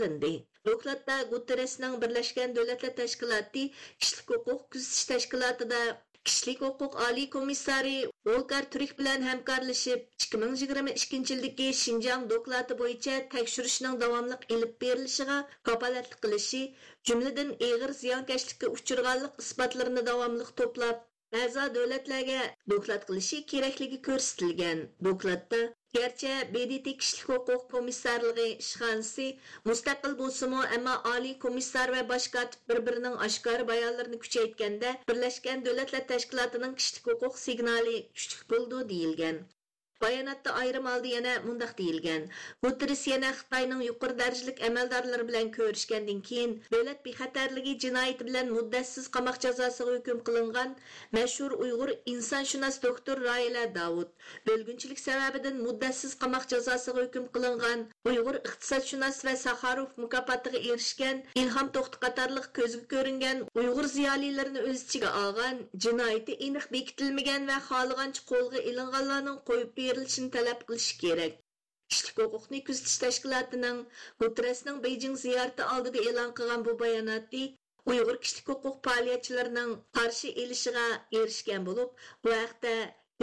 [0.70, 3.64] dokladda guterresning birlashgan davlatlar tashkiloti
[4.00, 5.82] kishilik huquq kuzatish tashkilotida
[6.30, 7.94] kishilik huquq oliy komissari
[8.30, 15.38] volkar turik bilan hamkorlashib 2022 yildagi shinjang doklati bo'yicha tekshirishning davomli ilib berilishiga
[15.72, 16.62] kapolatlik qilishi
[17.12, 21.02] jumladan og'ir ziyonkashlikka uchirganlik isbotlarini davomli to'plab
[21.44, 22.40] a'zo davlatlarga
[22.76, 24.86] doklad qilishi kerakligi ko'rsatilgan.
[25.10, 25.60] Dokladda
[25.94, 29.26] Gerçi bdt kishilik huquq komissarligi ishxonasi
[29.70, 36.08] mustaqil bo'lsimi ammo oliy komissar va başkat birbirinin bir birining oshkora bayonlarini kuchaytganda birlashgan davlatlar
[36.14, 39.42] tashkilotining kishilik huquq signali küçük bo'ldi deyilgan
[40.06, 42.24] bayonotda ayrim oldi yana mundaq deyilgan.
[42.64, 49.38] Guterres yana xitoyning yuqori darajalik amaldorlari bilan ko'rishgandan keyin davlat bexatarligi jinoyati bilan muddatsiz qamoq
[49.46, 50.76] jazosiga hukm qilingan
[51.18, 54.10] mashhur uyg'ur insonshunos doktor roila davud
[54.50, 62.02] bo'lgunchilik sababidan muddatsiz qamoq jazosiga hukm qilingan uyg'ur iqtisodshunos va saharov mukofotiga erishgan ilhom to'xti
[62.06, 69.40] qatorliq ko'zga ko'ringan uyg'ur ziyolilarini o'z ichiga olgan jinoyati aniq bekitilmagan va xohlagancha qo'lga ilinganlarning
[69.92, 71.34] berilishini talab qilish kerak.
[71.90, 73.80] Kishilik huquqni kuzatish tashkilotining
[74.22, 77.44] guterresning beyjing ziyorati oldida e'lon qilgan bu bayonoti
[77.92, 80.86] uyg'ur kishilik huquq faoliyatchilarining qarshi elishiga
[81.20, 81.90] erishgan bo'lib
[82.26, 82.74] bu haqda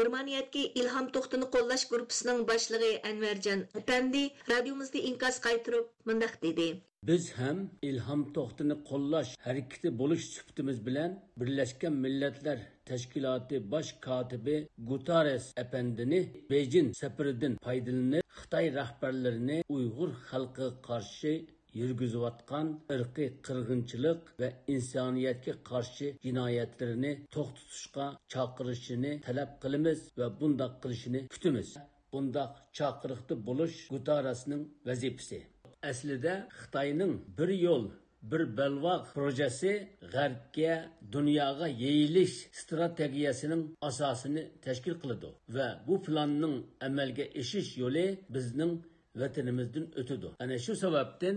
[0.01, 6.69] germaniyadagi ilhom to'xtini qo'llash gruppasining boshlig'i anvarjon apandi radiomizda inkos qaytirib mundoq dedi.
[7.11, 7.59] Biz ham
[7.91, 16.97] ilhom to'xtini qo'llash harakati bo'lish suhbatimiz bilan birlashgan millatlar Teşkilatı Baş Katibi Guterres Efendini Beijing
[16.97, 28.17] sefirdin paydalanıp Xitay rahberlerini Uygur halkı karşı yürgüzüvatkan ırkı kırgınçılık ve insaniyetki karşı cinayetlerini toktutuşka
[28.29, 31.77] çakırışını talep kılımız ve bunda kılışını kütümüz.
[32.13, 35.43] Bunda çakırıklı buluş Guterres'nin vazifesi.
[35.83, 37.91] Əslində Xitayının bir yol
[38.23, 40.75] bir balvoq projesi g'arbga
[41.13, 48.73] dunyoga yeyilish strategiyasining asosini tashkil qiladi va bu planning amalga oshish yo'li bizning
[49.21, 50.29] vatanimizdan o'tadi.
[50.39, 51.37] Ana shu sababdan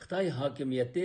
[0.00, 1.04] xitoy hokimiyati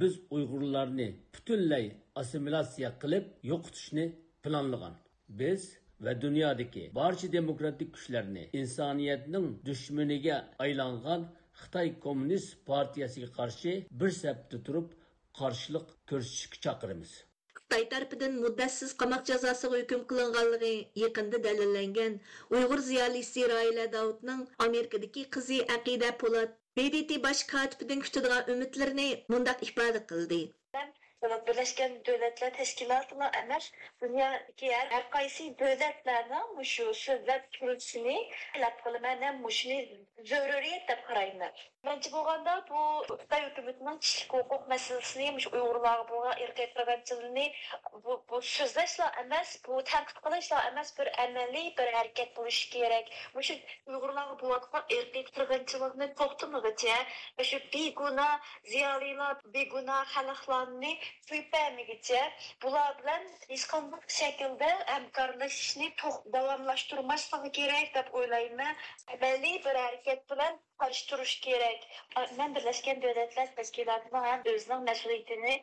[0.00, 1.84] biz uyg'urlarni butunlay
[2.20, 4.04] assimilyatsiya qilib yo'qotishni
[4.44, 4.94] planlagan.
[5.40, 5.60] Biz
[6.00, 11.20] va dunyodagi barcha demokratik kuchlarni insoniyatning dushmaniga aylangan
[11.62, 14.92] xitoy kommunist partiyasiga qarshi bir safda turib
[15.40, 17.16] qarshilik ko'rsatishga chaqiramiz
[17.58, 20.70] Xitoy tarafidan muddatsiz qamoq jazosiga hukm qilinganligi
[21.04, 22.14] yaqinda dalillangan
[22.58, 30.02] Uyg'ur ziyolisi Raila Davudning Amerikadagi qizi Aqida Polat BDT bosh kotibidan kutadigan umidlarini mundaq ifoda
[30.12, 30.40] qildi.
[31.22, 33.64] Birləşmiş Dövlətlər Təşkilatına əmər
[34.02, 38.14] dünyadakı hər, hər qaysı dövlətlərlə şu söhbət pürüsünü
[38.64, 39.78] ləp qılmanə müşni
[40.32, 41.64] zəruriyyət deyə qarayırlar.
[41.86, 46.40] Бірінші болғанда бұл Қытай үкіметінің кішілік құқық мәселесіне, мүш ұйғырлағы болған
[48.30, 53.12] бұл сөздәшла әмәс, бұл тәнқіт қылышла әмәс бір әмәли бір әрекет болыш керек.
[53.36, 56.96] Мүш ұйғырлағы болатқан еркек рәбәтчілігіне тоқтымығы те,
[57.38, 58.26] мүш бейгуна
[58.72, 60.92] зиялила, бейгуна халықларыны
[61.30, 62.24] түйпәмегі те,
[62.64, 65.92] бұлар білән ешқандық шәкілді әмкарлашыны
[66.34, 68.74] давамлаштырмашлығы керек деп ойлаймын.
[69.22, 70.26] Бір әрекет
[71.10, 71.80] turish kerak
[72.38, 75.54] man birlashgan davlatlar tashkilotini ham o'zining mas'uliyatini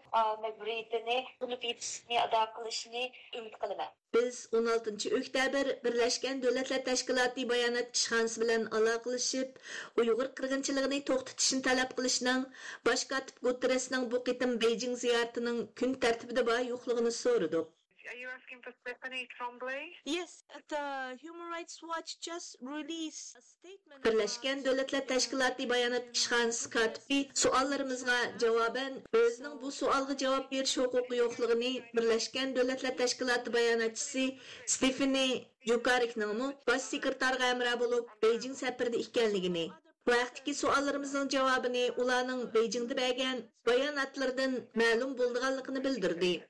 [0.46, 3.04] majburiyatini bilib yetishni ado qilishni
[3.40, 9.64] umid qilaman biz 16 oktyabr birlashgan davlatlar tashkiloti bayonot ishxonasi bilan aloqalashib
[10.04, 12.46] uyg'ur qirg'inchiligini to'xtatishni talab qilishning
[12.90, 17.74] bosh kotib bu qitim bejing ziyoratining kun tartibida bor yo'qligini so'radik
[18.12, 19.84] Are you asking for Stephanie Trombley?
[20.06, 24.06] Yes, the Human Rights Watch just released a statement.
[24.06, 31.60] Birleşken Devletler Teşkilatı Bayanat İşhanesi katibi suallarımızga cevaben özünün bu sualga cevap veriş hukuku yokluğunu
[31.96, 34.34] Birleşken Devletler Teşkilatı bayanatçısı
[34.66, 39.72] Stephanie Jukarik'nin mu baş sekretarga emra bulup Beijing seferinde ikkenligini
[40.08, 46.48] Vaqtiki suallarımızın cevabını ularning Beijingda bergan bayonotlardan ma'lum bo'lganligini bildirdi.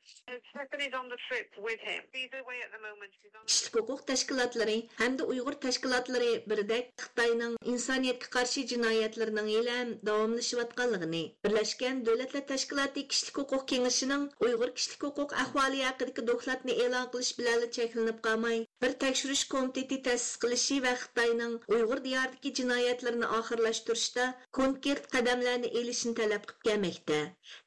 [3.48, 12.06] Kişilik hukuk teşkilatları hem de Uygur teşkilatları birdek Xitayning insoniyatga qarshi jinoyatlarining ilm davomlashayotganligini Birlashgan
[12.06, 18.20] Davlatlar Tashkiloti Kişilik Hukuk Kengashining Uygur Kişilik Hukuk ahvoli haqidagi dokladni e'lon qilish bilan cheklanib
[18.28, 24.28] qolmay, bir tekshirish komiteti ta'sis qilishi va Xitoyning Uygur diyoridagi jinoyatlarini oxirlashtirishda
[24.60, 27.20] konkret qadamlarni elishni talab qilib kelmoqda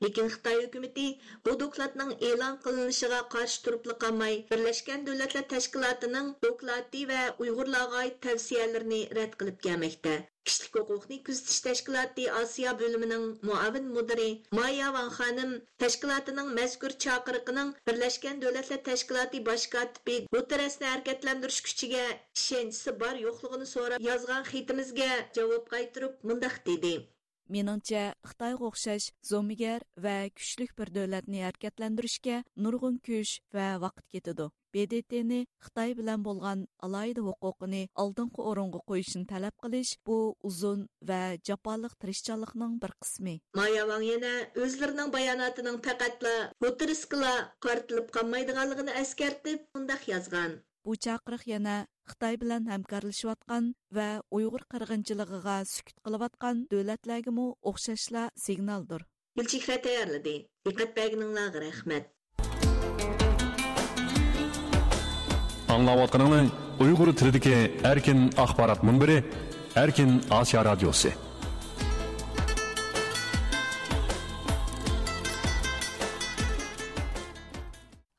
[0.05, 1.07] lekin xitoy hukumati
[1.49, 9.01] bu dokladning e'lon qilinishiga qarshi turib qolmay birlashgan davlatlar tashkilotining doklati va uyg'urlarga oid tavsiyalarini
[9.21, 10.15] rad qilib kelmoqda.
[10.49, 14.27] كىشىلىك ھوقۇقنى كۆزىتىش تەشكىلاتى ئاسىيا بۆلۈمىنىڭ مۇئاۋىن مۇدىرى
[14.59, 23.23] ماياۋاڭ ханым تەشكىلاتىنىڭ مەزكۇر چاقىرىقىنىڭ بىرلەشكەن دۆلەتلەر تەشكىلاتى باش كاتىپى گۇتېرەسنى ھەرىكەتلەندۈرۈش كۈچىگە ئىشەنچىسى бар
[23.27, 26.97] يوقلۇقىنى سوراپ يازغان خېتىمىزگە جاۋاب قايتۇرۇپ مۇنداق دېدى
[27.49, 34.49] dedi Meningcha, Xitoyga o'xshash zo'migar va kuchlik bir davlatni harakatlantirishga nurg'un kuch va vaqt ketadi.
[34.75, 40.19] BDTni Xitoy bilan bo'lgan alohida huquqini oldingi o'ringa qo'yishni talab qilish bu
[40.51, 43.41] uzun va jafoliq tirishchanlikning bir qismi.
[43.61, 44.35] Mayavan yana
[44.65, 47.35] o'zlarining bayonotining faqatla Guterreskla
[47.67, 50.59] qartilib qolmaydiganligini eskartib, bundaq yozgan.
[50.89, 51.73] Bu chaqiriq yana
[52.11, 53.65] Xitoy bilan hamkorlashayotgan
[53.97, 59.05] va Uyg'ur qirg'inchiligiga sukut qilayotgan davlatlarga o'xshashla signaldir.
[59.37, 60.35] Gulchehra tayyorladi.
[60.65, 62.09] Diqqat berganinglarga rahmat.
[65.77, 67.57] Аңлаватқаныңыз Уйғур тіліндегі
[67.93, 69.21] әркін ақпарат мұнбірі
[69.85, 71.13] әркін Асия радиосы.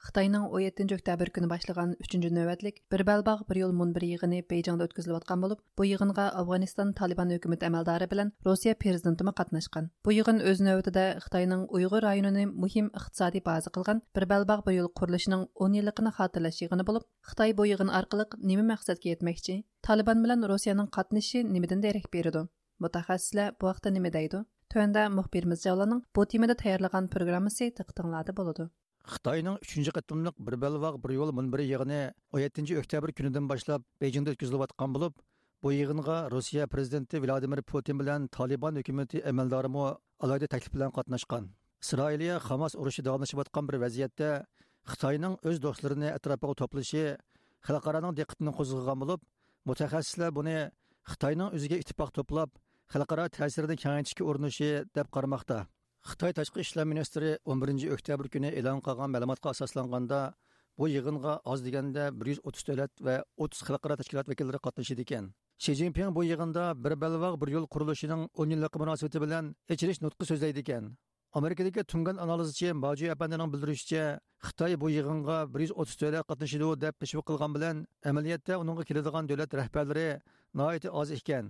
[0.10, 5.44] Xitayning 17 oktyabr kuni boshlagan 3 navbatlik bir balbog' bir yo'l munbir yig'ini Beyjingda o'tkazilayotgan
[5.44, 9.92] bo'lib, bu yig'inga Afg'oniston Taliban hukumat amaldori bilan Rossiya prezidenti qatnashgan.
[10.06, 14.90] Bu yig'in o'z navbatida Xitoyning Uyg'ur rayonini muhim iqtisodiy baza qilgan bir balbog' bir yo'l
[15.02, 19.60] qurilishining 10 yilligini xotirlash yig'ini bo'lib, Xitoy bu yig'in orqali nima maqsadga yetmoqchi?
[19.90, 22.46] Taliban bilan Rossiyaning qatnashishi nimadan darak beradi?
[22.84, 24.42] Mutaxassislar bu vaqtda nima deydi?
[24.74, 28.72] Tövəndə müxbirimiz Cavlanın bu temada tayyorlagan programmasi diqqətinizdə bo'ladi.
[29.14, 32.02] Xitoyning uchinchi qatimliq bir balvoq bir yo'l munbiri yig'ini
[32.40, 35.14] 17 oktyabr kunidan boshlab bejingda o'tkazilayotgan bo'lib
[35.64, 39.86] bu yig'inga rossiya prezidenti vladimir putin bilan toliban hukumati amaldorimi
[40.24, 41.44] alohida taklif bilan qatnashgan.
[41.84, 44.30] Isroiliya hamas urushi davomlashayotgan bir vaziyatda
[44.92, 47.04] xitoyning o'z do'stlarini atrofiga to'plashi
[47.68, 49.22] xalqaroning diqqatini qo'zg'agan bo'lib
[49.70, 50.58] mutaxassislar buni
[51.12, 52.50] xitoyning o'ziga ittifoq to'plab
[52.94, 55.58] xalqaro ta'sirini kengaytirishga urinishi deb qaramoqda
[56.12, 60.20] xitoy tashqi ishlar ministri 11 oktyabr kuni e'lon qilgan ma'lumotga asoslanganda
[60.80, 65.26] bu yig'inga oz deganda 130 davlat va 30 xalqaro tashkilot vakillari qatnashadi ekan.
[65.64, 70.24] Shi zinpin bu yig'inda bir balvoq bir yo'l qurilishining 10 yillik munosabati bilan ichirish nutqi
[70.32, 70.84] so'zlaydi ekan.
[71.40, 74.04] Amerikadagi tungan analizchi moji apandining bildirishicha
[74.48, 77.76] xitoy bu yig'inga 130 davlat qatnashadi deb pishvi qilgan bilan
[78.10, 80.10] amaliyotda uningga keladigan davlat rahbarlari
[80.60, 81.46] noiti oz ekan.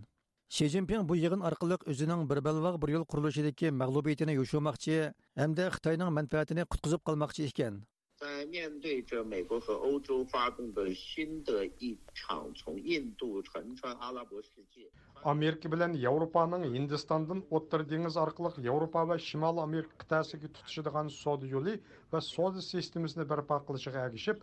[0.56, 5.00] shi zinpin bu yig'in orqali o'zining bir balvoq bir yo'l qurilishidagi mag'lubiyatini yo'shirmoqchi
[5.42, 7.82] hamda xitoyning manfaatini qutqizib qolmoqchi ekan
[8.24, 14.88] 在面对着美国和欧洲发动的新的一场从印度横穿阿拉伯世界。
[15.24, 21.74] Amerika bilan Yevropaning Hindistondan O'rta dengiz orqali Yevropa va Shimol Amerika qit'asiga tutishadigan savdo yo'li
[22.12, 24.36] va savdo sistemasini barpo qilishiga ergishib,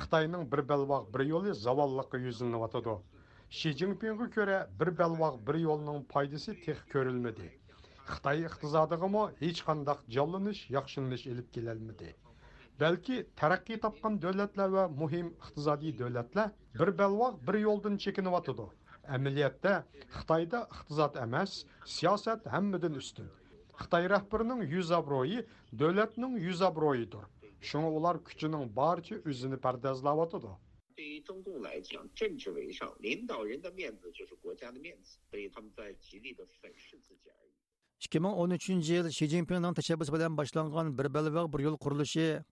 [0.00, 2.94] Xitoyning bir balvoq bir yo'li zavolliqqa yuzlanyotidi.
[3.49, 7.47] Ши Цзиньпинге көре бір бәлвақ бір елінің пайдасы тек көрілмеді.
[8.09, 12.11] Қытай иқтизадығымы еш қандақ жалыныш, яқшыныш еліп келелмеді.
[12.83, 18.69] Бәлкі тараққи тапқан дәулетлер ва мұхим иқтизади дәулетлер бір бәлвақ бір елдің чекіні атыды.
[19.17, 19.75] Әмілиятте
[20.19, 21.65] Қытайда иқтизад емес,
[21.97, 23.33] сиясат әммеден үстін.
[23.81, 27.25] Қытай рәхбірінің 100 абройы дәулетнің 100 абройыдыр.
[27.65, 30.53] Шуңа олар күчінің барча үзіні пәрдәзлап атыды.
[30.98, 37.52] 对于中共来讲，政治为上，领导人的面子就是国家的面子，所以他们在极力的粉饰自己而已。
[38.04, 42.44] 2013 yil Xi Jinpingning tashabbusi bilan boshlangan bir belbog' bir yo'l qurilishi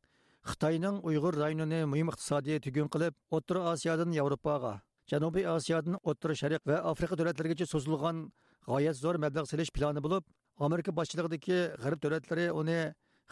[0.43, 6.77] Xitoyning Uyg'ur rayonini muhim iqtisodiy tugun qilib, O'rta Osiyodan Yevropaga, Janubiy Osiyodan O'rta Sharq va
[6.93, 8.33] Afrika davlatlarigacha cho'zilgan
[8.67, 10.25] g'oyat zo'r mablag' selish plani bo'lib,
[10.59, 12.81] Amerika boshchiligidagi g'arb davlatlari uni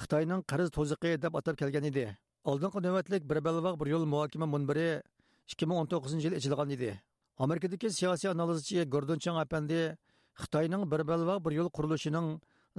[0.03, 2.07] Xitoyning qarz to'ziqi deb atab kelgan edi.
[2.46, 5.02] Oldingi navbatlik bir belbog' bir yo'l muhokama munbiri
[5.54, 6.92] 2019 yil ichilgan edi.
[7.46, 9.80] Amerikadagi siyosiy analizchi Gordon Chang apandi
[10.42, 12.28] Xitoyning bir belbog' bir yo'l qurilishining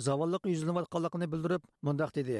[0.08, 2.38] zavolliq yuzlanayotganligini bildirib, mundaq dedi.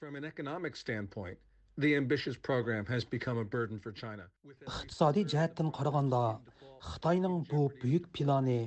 [0.00, 1.38] From an economic standpoint,
[1.82, 4.24] the ambitious program has become a burden for China.
[4.70, 6.24] iqtisodiy jihatdan qaraganda
[6.90, 8.60] xitoyning bu buyuk plani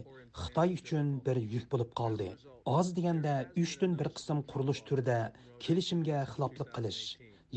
[0.44, 2.30] xitoy uchun bir yuk bo'lib qoldi
[2.78, 5.20] oz deganda uchdan bir qism qurilish turida
[5.66, 7.04] kelishimga xiloflik qilish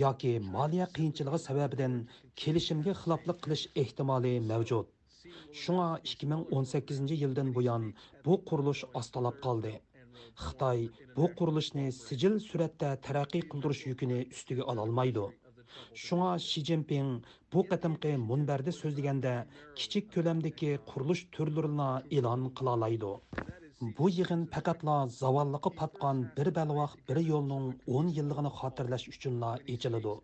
[0.02, 1.94] yoki moliya qiyinchiligi sababidan
[2.42, 4.92] kelishimga xiloflik qilish ehtimoli mavjud.
[5.62, 7.88] Shunga 2018 yildan buyon
[8.26, 9.74] bu qurilish ostalab qoldi.
[10.44, 15.26] Xitoy bu qurilishni sijil suratda taraqqiy qildirish yukini ustiga ololmaydi
[16.02, 17.08] shunga Ши Цзиньпин
[17.52, 19.34] bu кытымкы munbarda сөзлегәндә
[19.80, 22.76] kichik ko'lamdagi qurilish turlarini e'lon кыла
[23.75, 23.93] алайды.
[23.97, 30.15] Бу йыгын фақатла заваллыгы паткан бер балвак бер юлның 10 еллыгын хатırlash өченла ичилде.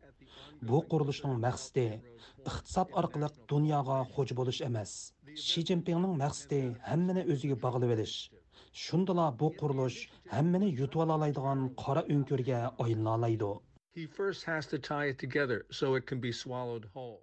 [0.62, 2.02] Бу курылышның максаты
[2.46, 5.14] иктисад аркылы дөньяга хоҗ булыш эмас.
[5.36, 8.32] Ши Цзиньпиннең максаты һәммәне өзиге баглап элиш.
[8.74, 9.96] Шундыла бу курылыш
[10.34, 13.54] һәммәне ютып ала алайдыган кара өңкөргә айлана алайды.
[13.96, 17.22] He first has to tie it together so it can be swallowed whole.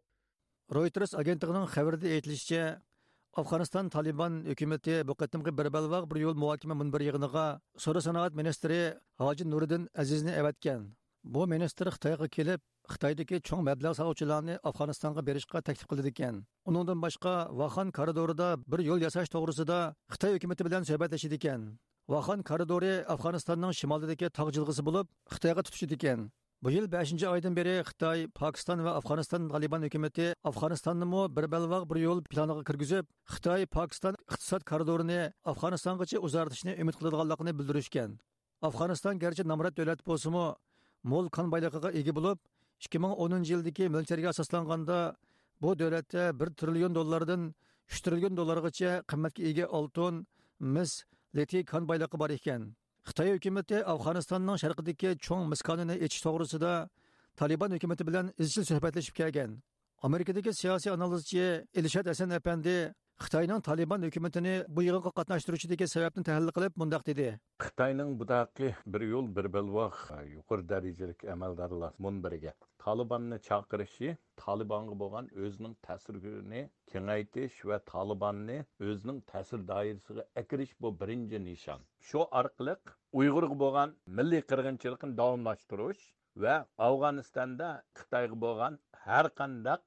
[0.71, 2.81] Reuters agentligining xabarida aytilishicha,
[3.38, 8.94] Afg'oniston Taliban hukumati bu qatimgi bir balvoq bir yo'l muhokama munbir yig'iniga Sora sanoat ministri
[9.20, 10.82] Hoji Nuriddin Azizni avatgan.
[11.24, 16.36] Bu ministr Xitoyga kelib, Xitoydagi cho'ng mablag' soluvchilarni Afg'onistonga berishga taklif qildi ekan.
[16.70, 19.80] Uningdan boshqa Vaxan koridorida bir yo'l yasash to'g'risida
[20.14, 21.62] Xitoy hukumati bilan suhbatlashdi ekan.
[22.14, 26.20] Vaxan koridori Afg'onistonning shimolidagi tog' jilg'isi bo'lib, Xitoyga tutishdi ekan.
[26.60, 31.96] Bu yil 5-nji aýdan beri Xitoy, Pokiston va Afg'oniston Taliban hukumatı Afg'onistonni bir belwag bir
[32.02, 38.20] ýol planyna kirgizip, Xitoy Pakistan iqtisad koridorini Afg'onistongacha uzartishni umid qiladiganligini bildirişken.
[38.62, 40.56] Afganistan gerçi namrat döwlet bo'lsa-mu,
[41.04, 42.40] mo'l kan boyligiga ega bo'lib,
[42.80, 45.16] 2010 yildagi mölçerge asaslanganda
[45.62, 47.56] bu davlatda 1 trillion dollardan
[47.88, 50.28] 3 trillion dollargacha qimmatga ega oltin,
[50.60, 51.04] mis,
[51.36, 52.76] litiy kan boyligi bar ekan.
[53.08, 56.90] Xitoy hukumatı Afg'onistonning sharqidagi cho'ng miskonini echish to'g'risida
[57.40, 59.52] Taliban hukumati bilan izchil suhbatlashib kelgan.
[60.08, 61.46] Amerikadagi siyosiy analizchi
[61.80, 62.76] ilshad Hasan apandi
[63.20, 67.26] Xitoyning Taliban hukumatini bu yig'inga qatnashtiruvchidagi sababni tahlil qilib mundaq dedi.
[67.64, 69.98] Xitoyning budaqi bir yo'l bir bilvoq
[70.36, 72.54] yuqori darajalik amaldorlar munbiriga
[72.86, 81.46] Talibanni chaqirishi Talibanga bo'lgan o'zining ta'sirini kengaytirish va Talibanni o'zining ta'sir doirasiga akirish bu birinchi
[81.50, 81.80] nishon.
[82.08, 82.76] Shu orqali
[83.20, 86.04] Uyg'urga bo'lgan milliy qirg'inchilikni davomlashtirish
[86.44, 86.56] va
[86.88, 89.84] Afg'onistonda Xitoyga bo'lgan har qandaq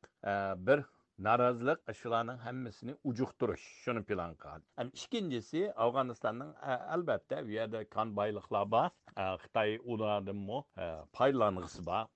[0.67, 0.79] bir
[1.25, 4.61] narazılıq aşılarının hammasini ujuqtirish şunu plan qal.
[4.79, 6.33] ikkinchisi ikincisi albatta
[6.73, 8.91] ə, əlbəttə bu yerdə kan baylıqlar var.
[9.17, 12.09] Ə, Xitay ulardan mı e, paylanğısı var.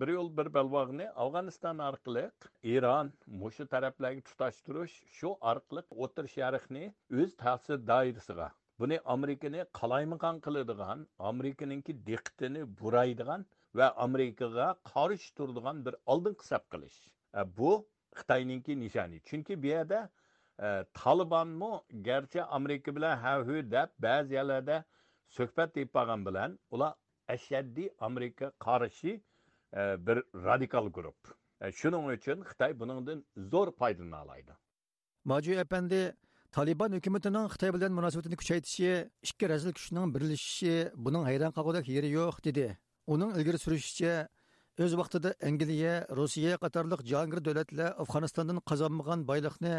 [0.00, 2.30] Bir yol bir belvağını Afganistan orqali
[2.62, 8.48] İran muşu tərəflərini tutashtirish şu orqali Otur Şərqini öz təsir dairəsinə
[8.80, 13.46] buni amerikani qalaymaqon qiladigan amerikaninki diqqatini buraydigan
[13.80, 16.98] va amerikaga qarshi turadigan bir oldin hisob qilish
[17.44, 20.10] bu xitoyninki nishoni chunki bu yerda
[20.94, 21.72] tolibonmi
[22.08, 24.84] garchi amerika bilan havhu deb ba'zi yerlarda
[25.28, 26.94] suhbat deb qolgan bilan ular
[27.28, 29.22] ashaddiy amerika qarshi
[30.06, 31.14] bir radikal guruh
[31.80, 33.18] shuning uchun xitoy buningdan
[33.52, 34.52] zo'r foydalana oladi
[35.24, 36.00] moju apandi
[36.56, 40.74] Taliban hukumatining Xitoy bilan munosabatini kuchaytirishi, ikki razil kuchning birlashishi
[41.06, 42.68] buning hayron qolgudak yeri yo'q dedi.
[43.06, 44.12] Uning ilgari surishicha,
[44.83, 49.75] o'z vaqtida Angliya, Rossiya qatorliq jahongir davlatlar Afg'onistondan qozonmagan boyliqni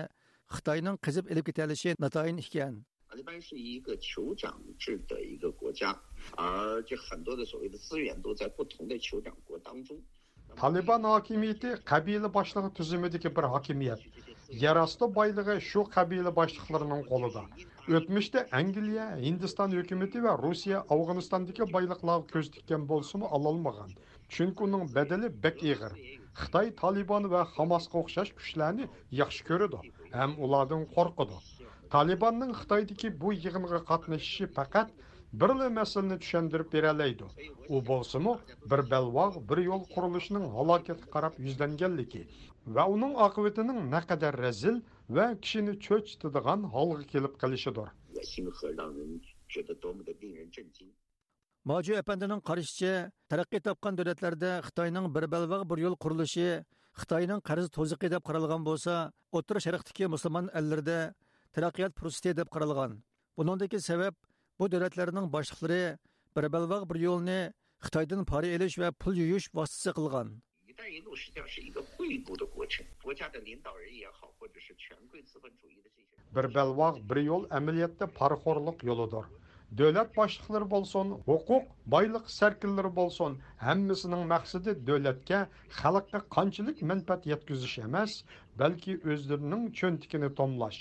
[0.55, 2.75] Xitoyning qizib elib ketalishi natayin ekan.
[3.09, 5.95] 塔利班是一个酋长制的一个国家，
[6.37, 10.01] 而这很多的所谓的资源都在不同的酋长国当中。
[10.57, 14.01] Taliban hakimiyeti qabila boshlig'i tuzumidagi bir hokimiyat.
[14.53, 17.43] yer osti boyligi shu qabila boshliqlarining qo'lida
[17.97, 23.91] o'tmishda angliya hindiston hukumati va rossiya afg'onistondagi boyliqlarga ko'z tikkan bo'lsimi ololmagan
[24.34, 25.94] chunki uning badali bek ig'ir
[26.42, 28.86] xitoy tolibon va hamasga o'xshash kuchlarni
[29.22, 29.80] yaxshi ko'radi
[30.20, 31.38] ham ulardan qo'rqadi
[31.96, 34.90] tolibonning xitoydagi bu yig'inga qatnashishi faqat
[35.42, 37.26] birla masalani tushundirib beralaydi
[37.76, 38.34] u bo'lsimi
[38.72, 42.22] bir balvoq bir yo'l qurilishining halokatga qarab yuzlanganligi
[42.76, 44.78] va uning oqibatining naqadar razil
[45.18, 47.88] va kishini cho'chitadigan holga kelib qolishidir
[51.67, 52.43] 恶心和让人觉得多么的令人震惊。
[52.43, 56.65] Moju әпәндінің қарашыча, тараққи тапқан дөләтләрдә Қытайның бір бәлвақ бір yol құрылышы,
[56.99, 61.15] Қытайның қарыз тозықы деп қаралған болса, Отыр Шәріқтікі мұсылман әллерді
[61.53, 62.93] taraqqiyot fursati deb qaralgan
[63.37, 64.15] buningdagi sabab
[64.59, 65.99] bu davlatlarning boshliqlari
[66.35, 67.41] bir balvoq bir yo'lni
[67.85, 70.29] xitoydan pora elish va pul yuyish vositasi qilgan
[70.67, 76.17] 一带一路实际上是一个汇步的过程，国家的领导人也好，或者是权贵资本主义的这些。
[76.33, 79.25] bir balvoq bir yo'l amaliyotda parxo'rlik yo'lidir
[79.81, 83.31] davlat boshliqlari bo'lsin huquq boyliq sarkillari bo'lsin
[83.67, 85.41] hammasining maqsadi davlatga
[85.81, 88.13] xalqqa qanchalik manfaat yetkazish emas
[88.61, 90.81] balki o'zlarining cho'ntikini tomlash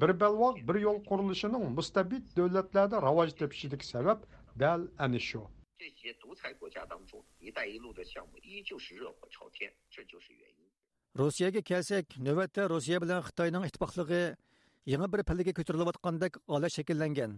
[0.00, 4.18] bir balvoq bir yo'l qurilishining mustabid davlatlarda rivoj topishidagi sabab
[4.62, 5.42] dal ana shu
[5.82, 10.62] 这些独裁国家当中，“一带一路”的项目依旧是热火朝天，这就是原因。
[11.20, 14.22] rossiyaga kelsak navbatda rossiya bilan xitoyning ittifoqligi
[14.92, 17.32] yangi bir pallaga ko'tarilayotgandek holat shakllangan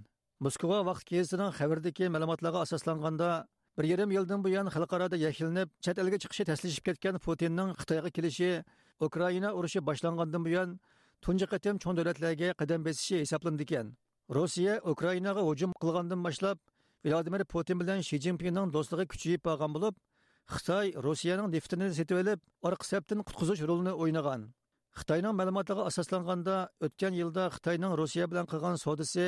[0.45, 3.29] Moskva vaqt gazitining xabardagi ma'lumotlarga asoslanganda
[3.77, 8.51] bir yarim yildan buyon xalqaroda yaklinib chet elga chiqishi taslishib ketgan putinning xitoyga kelishi
[9.07, 10.69] ukraina urushi boshlangandan buyon
[11.23, 13.87] tunji qatim cho'ng davlatlarga qadam bosishi hisoblanadi ekan
[14.37, 16.57] rossiya ukrainaga hujum qilgandan boshlab
[17.05, 19.95] vladimir putin bilan shi zinpinning do'stligi kuchayib borgan bo'lib
[20.55, 24.41] xitoy rossiyaning neftini sotib olib orqa sapdan qutqizish rolini o'ynagan.
[24.99, 29.27] Xitoyning ma'lumotlariga asoslanganda o'tgan yilda xitoyning rossiya bilan qilgan savdosi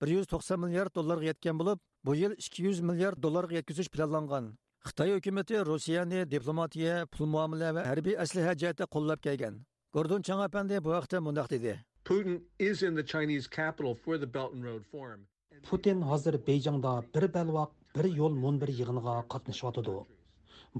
[0.00, 4.44] bir yuz to'qson milliard dollarga yetgan bo'lib bu yil ikki yuz milliard dollarga yetkazish planlangan.
[4.88, 9.54] Xitoy hukumati rossiyani diplomatiya pul muomala va harbiy aslaha jihatda qo'llab kelgan.
[9.94, 11.74] Gordon chang apandi bu haqda dedi.
[12.04, 15.20] Putin is in the Chinese capital for the Belt and Road Forum.
[15.62, 19.94] putin hozir beyjingda bir balvoq bir yo'l munbir yig'iniga qatnashyotidi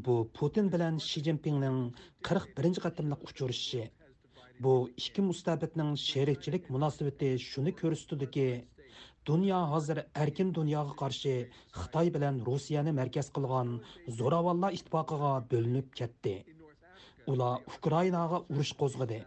[0.07, 1.79] bu putin bilan shi zinpinning
[2.29, 3.83] qirq birinchi qatimliq uchrashishi.
[4.65, 8.47] Bu ikki mustabidning sherikchilik munosabati shuni ko'rsatadiki
[9.31, 11.35] dunyo hozir erkin dunyoga qarshi
[11.81, 13.69] xitoy bilan rossiyani markaz qilgan
[14.19, 16.37] zo'ravonlar ittifoqiga bo'linib ketdi.
[17.33, 19.21] Ular ukrainaga urush qo'zg'adi.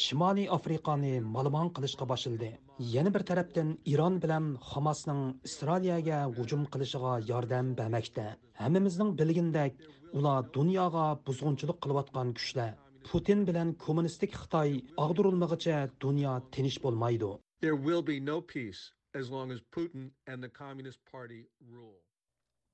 [0.00, 2.50] Shimoliy afrikani malumon qilishga boshildi.
[2.94, 8.26] Yana bir tarafdan eron bilan hamasning isroiliyaga hujum qilishiga yordam bermoqda.
[8.62, 9.84] Hammamizning bilgandek
[10.18, 12.72] ular dunyoga buzg'unchilik qilayotgan kuchlar.
[13.08, 14.70] Putin bilan kommunistik xitoy
[15.04, 17.30] og'dirilmag'icha dunyo tinch bo'lmaydi.
[17.64, 18.82] There will be no peace
[19.14, 21.98] as long as Putin and the Communist Party rule.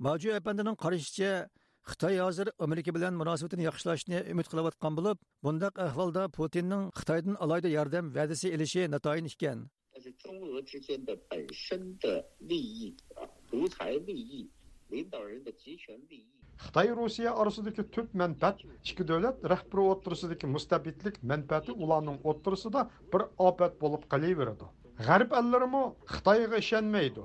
[0.00, 1.48] Mavju apandining qarashicha
[1.90, 8.04] xitoy hozir amerika bilan munosabatini yaxshilashni umid qilayotgan бўлиб, бундай аҳволда Путиннинг xitoydan alohida yordam
[8.16, 9.58] ваъдаси элиши natoyin ekan.
[16.58, 18.58] Xitoy Россия orasidagi туп manfaat
[18.88, 22.80] ikki давлат раҳбари o'rtasidagi mustabidlik манфаати уларнинг o'rtasida
[23.12, 24.66] бир опат бўлиб qolaveradi.
[25.06, 25.80] G'arb allarimi
[26.12, 27.24] xitoyga ishonmaydi.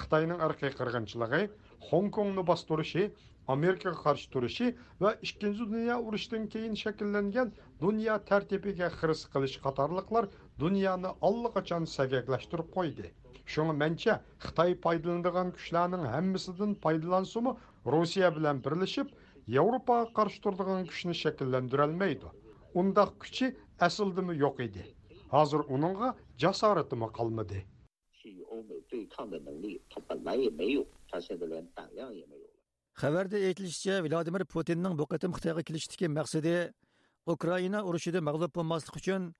[0.00, 1.40] Xitoyning irqiy qirg'inchiligi
[1.88, 3.02] xong kongni bostirishi
[3.54, 4.68] amerikaga qarshi turishi
[5.04, 7.50] va ikkinchi dunyo urushidan keyin shakllangan
[7.82, 10.28] dunyo tartibiga xiris qilish qatorliqlar
[10.62, 13.06] dunyoni allaqachon sagaklashtirib qo'ydi.
[13.52, 14.14] Shunga mancha
[14.46, 17.52] xitoy foydalanadigan kuchlarning hammasidan foydalansimi
[17.96, 19.12] rossiya bilan birlashib
[19.56, 22.32] yevropaga qarshi turadigan kuchni shakllantirolmaydi.
[22.80, 23.52] Undoq kuchi
[23.88, 24.88] aslidimi yo'q edi.
[25.34, 27.65] Hozir uningga jasoratimi qolmadi
[28.13, 32.53] 去与欧美对抗的能力，他本来也没有，他现在连胆量也没有了。
[32.97, 36.71] Xabarda aytilishicha, Vladimir Putinning bu qatim Xitoyga kelishdagi maqsadi
[37.27, 39.33] Ukraina urushida mag'lub bo'lmaslik uchun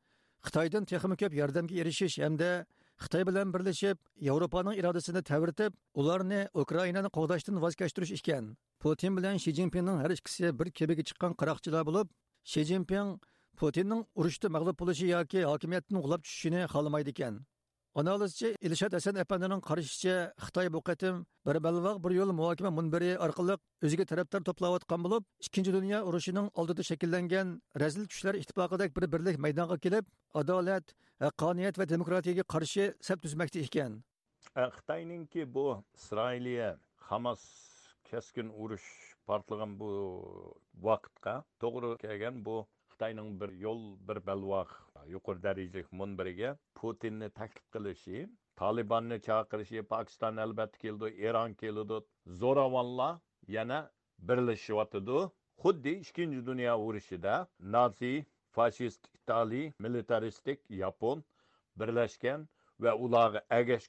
[0.45, 2.65] Xitoydan texnik ko'p yordamga erishish hamda
[3.03, 3.97] Xitoy bilan birlashib
[4.27, 8.55] Yevropaning irodasini ta'virtib, ularni Ukrainani qo'g'dashdan voz kechtirish ekan.
[8.79, 12.07] Putin bilan Shi Jinpingning har ikkisi bir kebiga chiqqan qaroqchilar bo'lib,
[12.43, 13.19] Shi Jinping
[13.60, 17.34] Putinning urushda mag'lub bo'lishi yoki hokimiyatni g'ulab tushishini xohlamaydi ekan.
[18.00, 21.14] Analizchi Ilshad Hasan apandining qarashicha Xitoy bu qatim
[21.46, 26.82] bir balvoq bir yo'l muhokama munbiri orqali o'ziga tarafdor to'playotgan bo'lib, ikkinchi dunyo urushining oldida
[26.90, 27.52] shakllangan
[27.82, 30.04] razil kuchlar ittifoqidagi bir birlik maydonga kelib,
[30.40, 30.86] adolat,
[31.26, 33.92] haqqoniyat va demokratiyaga qarshi sap tuzmoqda ekan.
[34.76, 35.66] xitoyninki bu
[35.98, 36.68] isroiliya
[37.10, 37.42] hamas
[38.08, 38.88] keskin urush
[39.26, 39.90] portlagan bu
[40.86, 42.56] vaqtga to'g'ri kelgan bu
[43.00, 44.70] xitoyning bir yo'l bir balvoq
[45.08, 48.18] yuqori darajali munbiriga putinni taklif qilishi
[48.60, 51.96] tolibonni chaqirishi pokiston albatta keldi eron keldi.
[52.40, 53.14] Zo'ravonlar
[53.56, 53.78] yana
[54.28, 55.18] birlashyotidi
[55.62, 57.34] xuddi ikkinchi dunyo urushida
[57.76, 58.12] nazi
[58.56, 61.24] fashist italiy militaristik yapon
[61.80, 62.48] birlashgan
[62.84, 63.40] va ularga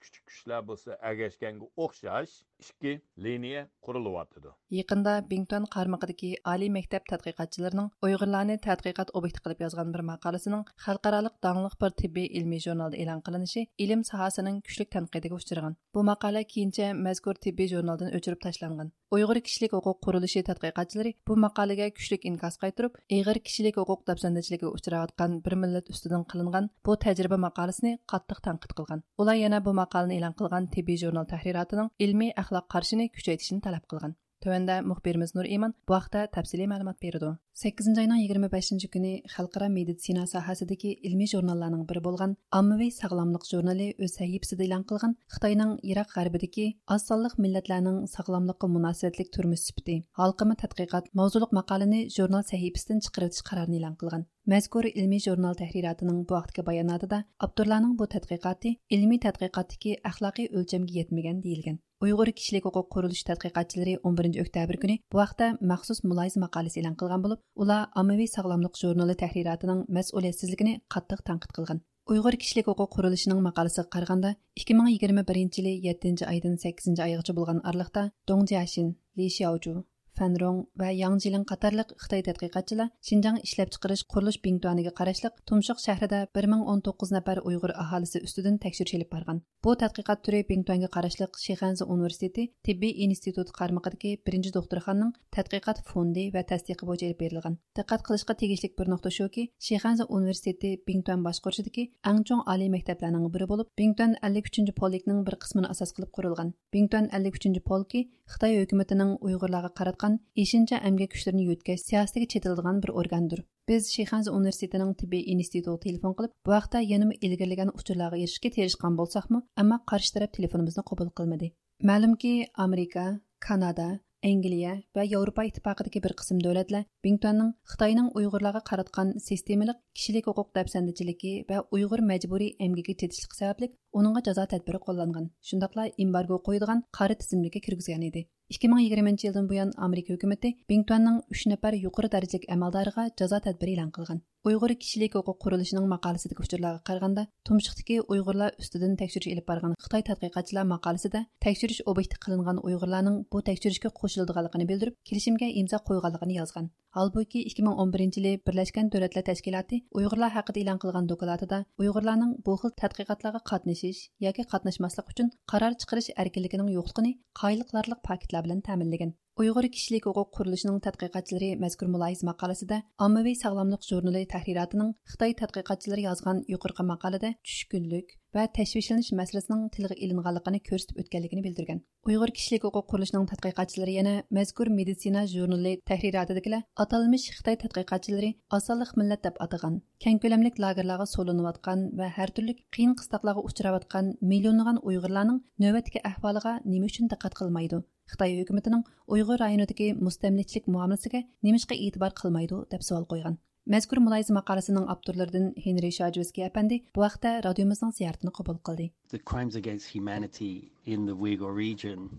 [0.04, 2.34] kichik kuchlar bo'lsa agashganga o'xshash
[2.64, 2.94] ikki
[3.26, 10.64] liniya qurilyotidi yaqinda bington qarmog'idagi oliy maktab tadqiqotchilarining uyg'urlarni tadqiqot obyekti qilib yozgan bir maqolasining
[10.86, 16.42] xalqaroliq dongliq bir tibbiy ilmiy jurnalda e'lon qilinishi ilm sohasining kuchlik tanqidiga uchragan bu maqola
[16.54, 18.92] keyincha mazkur tibbiy jurnaldan o'chirib tashlangan.
[19.16, 25.32] Uyg'ur kishilik huquq qurilishi tadqiqotchilari bu maqolaga kuchlik inkos qaytirib ig'ir kishilik huquq dafsandachiligiga uchrayotgan
[25.46, 29.05] bir millat ustidan qilingan bu tajriba maqolasini qattiq tanqid qilgan.
[29.21, 34.17] Ular yana bu maqolani e'lon qilgan tibbiy jurnal tahrirotining ilmiy axloq qarshini kuchaytirishni talab qilgan.
[34.42, 37.36] Төвенде мұхбиріміз Нұр Иман бұақта тәпсілей мәлімат берді.
[37.62, 44.16] 8 айнан 25 күні Қалқыра медицина сахасыдегі ilmiy jurnallarning biri bo'lgan ommaviy sog'lomlik jurnali o'z
[44.18, 46.66] sahifasida e'lon qilgan xitoyning iroq g'arbidagi
[46.96, 53.80] oz sonliq millatlarning sog'lomlikqa munosabatlik turmi sifati halqima tadqiqot mavzuliq maqolani jurnal sahifasidan chiqaritish qarorini
[53.82, 54.26] e'lon qilgan
[54.56, 61.46] mazkur ilmiy jurnal tahrirotining bu vaqtgi bayonotida avtorlarning bu tadqiqoti ilmiy tadqiqotdagi axloqiy o'lchamga yetmagan
[61.48, 66.95] deyilgan Uyg'ur kishilik huquq qurilish tadqiqotchilari 11 oktyabr kuni bu vaqtda maxsus muloyiza maqolasi e'lon
[67.02, 71.84] qilgan bo'lib, ular ommaviy sog'lomlik jurnali tahririatining mas'uliyatsizligini qattiq tanqid qilgan.
[72.12, 74.34] Uyghur kishilik huquq qurilishining maqolasiga qaraganda
[74.64, 79.76] 2021 yili 7 oydan 8 oygacha bo'lgan araliqda Dong Jiaxin, Li Xiaoju,
[80.20, 86.26] Фәнрон ва Яң Жилин қатарлық Қытай тадқиқатчылар Шинжаң ишләп чыгарыш курылыш бинтуаныга карашлык Тумшык шәһрендә
[86.38, 89.41] 1019 нәфәр уйгыр аһалисе үстидән тәкъшүриш алып барган.
[89.64, 96.43] Бу тадқиқат түрі бинтуанга карашлык Шиханза университеты тибби институт кармагындагы 1 докторхананың тадқиқат фонды ва
[96.43, 97.57] тасдиқы буенча алып берилгән.
[97.78, 103.47] Диққат кылышка тегишлек бер нокта шуки, Шиханза университеты Бингтуан башкарышыдагы иң чоң али мәктәпләрнең бире
[103.47, 106.53] булып, Бингтуан 53 полкның бер кысмын асас кылып курылган.
[106.74, 109.70] Бингтуан 53 полки Xitoy hukumatining Uyg'urlarga
[110.02, 116.16] qaratgan ئېشىنچە əmgək كۈچلىرىنى yo'tkash سىياسىتىگە چېتىلىدىغان بىر ئورگاندۇر بىز Sheyxanz ئۇنىۋېرسىتېتىنىڭ تېببىي ئىنستىتۇتىغا تېلېفون
[116.18, 121.52] قىلىپ بۇ vaqtda يەنىمۇ ئىلگىرىلىگەن ئۇچۇرلارغا ئېرىشىشكە tirishgan بولساقمۇ ئەمما قارشى تەرەپ تېلېفونىمىزنى قوبۇل قىلمىدى
[121.89, 122.34] Ma'lumki,
[122.66, 123.06] Amerika,
[123.47, 123.88] Kanada,
[124.24, 131.32] Angliya va Yevropa ittifoqidagi bir qism davlatlar Bingtonning Xitoyning Uyg'urlarga qaratgan sistemalik kishilik huquq dafsandichiligi
[131.49, 133.72] va Uyg'ur majburiy emgigi tetishlik sababli
[134.02, 135.26] uningga jazo tadbiri qo'llangan.
[135.49, 138.22] shundoqla embargo qo'yadigan qari tizimlikka kirgizgan edi.
[138.52, 144.20] 2020 жылдан буян Америка үкіметі Бингтуанның 3 нәпәр юқыры дәрежек әмәлдарыға жаза тәдбір елән қылған.
[144.43, 150.66] Ұйғыр кішілік оқу құрылышының мақалысыды күштірлігі қарғанда, тұмшықтыки ұйғырла үстідін тәкшүріш еліп барған Қытай тәтқиқатшыла
[150.68, 156.72] мақалысыда тәкшүріш обекті қылынған ұйғырланың бұ тәкшүрішке қошылдығалығыны білдіріп, келішімге имза қойғалығыны язған.
[156.94, 163.39] Halbuki 2011 yili Birlashgan Davlatlar Tashkiloti Uyg'urlar haqida e'lon qilgan dokladında Uyg'urlarning bu xil tadqiqotlarga
[163.52, 169.14] qatnashish yoki qatnashmaslik uchun qaror chiqarish erkinligining yo'qligini qoyilliqlarlik paketlar bilan ta'minlagan.
[169.42, 176.44] Uyg'ur kishilik huquq qurilishining tadqiqotchilari mazkur muloyiz maqolasida ommaviy sog'lomlik jurnali tahririyatining Xitoy tadqiqotchilari yozgan
[176.56, 181.79] yuqorqi maqolada tushkunlik va tashvishlanish masalasining tilga ilinganligini ko'rsatib o'tganligini bildirgan.
[182.09, 189.21] Uyg'ur kishilik huquq qurilishining tadqiqotchilari yana mazkur meditsina jurnali tahrirotidagi atalmish Xitoy tadqiqotchilari osonlik millat
[189.27, 196.05] deb atagan, keng ko'lamlik lagerlarga solinayotgan va har turli qiyin qistoqlarga uchrayotgan millionlagan Uyg'urlarning navbatdagi
[196.11, 197.84] ahvoliga nima uchun diqqat qilmaydi?
[198.11, 203.36] Xitoy hukumatining Uyg'ur rayonidagi mustamlikchilik muomalasiga nimishqa e'tibor qilmaydi deb savol qo'ygan.
[203.72, 208.88] Мәзкур мülahizə maqalasының авторларından Henry Shajewski әпәнди bu вакытта радиомызның зияретен кабул кылды.
[209.13, 212.09] The crimes against humanity in the Uyghur region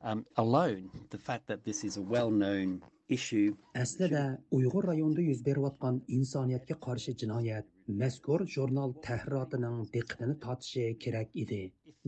[0.00, 2.80] um, alone, the fact that this is a well-known
[3.10, 3.52] issue.
[3.74, 4.22] Əslində
[4.56, 7.68] Uyğur rayonunda yüz verib atqan insaniyyətə qarşı cinayət
[8.04, 11.60] məzkur jurnal təhriratının diqqətini tartışı kerak idi.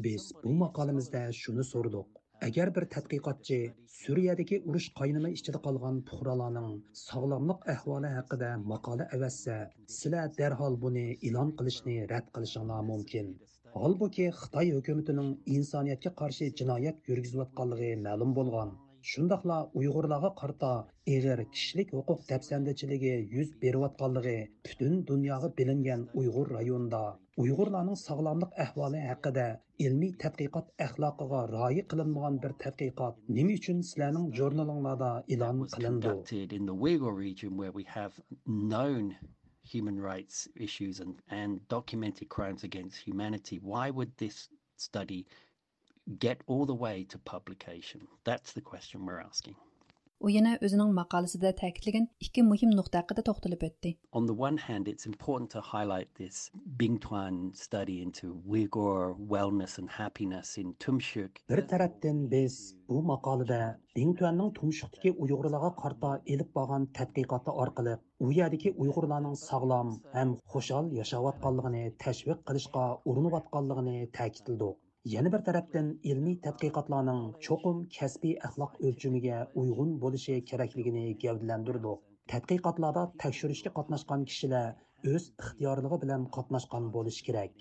[0.08, 2.08] Biz bu maqaləmizdə şunu sorduq.
[2.46, 3.58] Agar bir tadqiqotchi
[3.92, 6.68] suriyadagi urush qaynama ichida qolgan puhralarning
[7.00, 9.56] sog'lomlik ahvoli haqida maqola avazsa
[9.94, 13.32] sizlar darhol buni e'lon qilishni rad qilishinglar mumkin.
[13.80, 18.70] Holbuki xitoy hukumatining insoniyatga qarshi jinoyat yurgizayotganligi ma'lum bo'lgan.
[19.10, 20.72] Shundoqla uyg'urlarga qarta
[21.16, 27.04] ig'ir kishilik huquq dafsandachiligi yuz berayotganligi butun dunyoga bilingan uyg'ur rayonida
[27.44, 29.46] uyg'urlarning sog'lomlik ahvoli haqida
[29.86, 36.54] ilmiy tadqiqot axloqiga rioya qilinmagan bir tadqiqot nima uchun sizlarning jurnalinglarda e'lon qilindi?
[36.58, 39.14] in the Uyghur region where we have known
[39.74, 43.58] human rights issues and, and documented crimes against humanity.
[43.72, 45.26] Why would this study
[46.18, 48.06] get all the way to publication?
[48.24, 49.56] That's the question we're asking
[50.26, 54.88] u yana o'zining maqolasida ta'kidlagan ikki muhim nuqta haqida to'xtalib o'tdi On the one hand,
[54.92, 56.36] it's important to highlight this
[56.80, 61.30] Bing Tuan study into Uyghur wellness and happiness in Tumshuk.
[61.50, 62.58] Bir tarafdan biz
[62.88, 63.60] bu maqolada
[63.98, 67.94] Dingtuanning tumshuqdagi Uyg'urlarga qarta elib borgan tadqiqoti orqali
[68.26, 74.76] u yerdagi Uyg'urlarning sog'lom ham xushal yashayotganligini tashviq qilishga urinayotganligini ta'kidladik.
[75.04, 81.92] Yana bir tarafdan ilmiy tadqiqotlarning cho'qim kasbiy axloq o'lchumiga uyg'un bo'lishi kerakligini gavdlantirdi
[82.30, 87.54] Tadqiqotlarda tekshirishga qatnashgan kishilar o'z ixtiyorligi bilan qatnashgan bo'lishi kerak.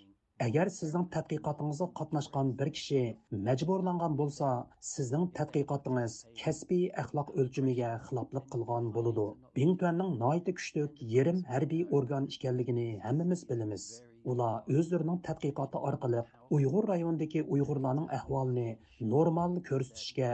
[0.46, 3.04] Agar sizning tadqiqotingizga qatnashgan bir kishi
[3.46, 4.50] majburlangan bo'lsa,
[4.90, 9.30] sizning tadqiqotingiz kasbiy axloq o'lchumiga xiloflik qilgan bo'ladi.
[9.62, 13.88] Bingtuanning noiti kuchlik yerim harbiy organ ekanligini hammamiz bilamiz.
[14.32, 16.22] Ular o'zlarining tadqiqoti orqali
[16.56, 18.70] Uyg'ur rayonidagi Uyg'urlarning ahvolini
[19.14, 20.32] normal ko'rsatishga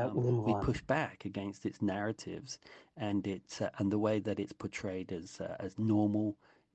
[0.47, 2.57] we push back against its narratives
[3.09, 6.27] and its uh, and the way that it's portrayed as uh, as normal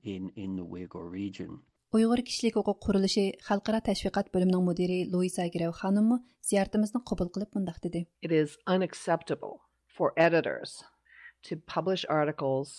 [0.03, 1.51] in in the Uyghur region.
[1.97, 6.17] uyg'ur kishilik huquq qurilishi xalqaro tashviqot bo'limining mudiri luisa grav xonimmi
[6.49, 9.55] ziyoratimizni qabul qilib mundoq dedi It is unacceptable
[9.95, 10.71] for editors
[11.47, 12.69] to publish articles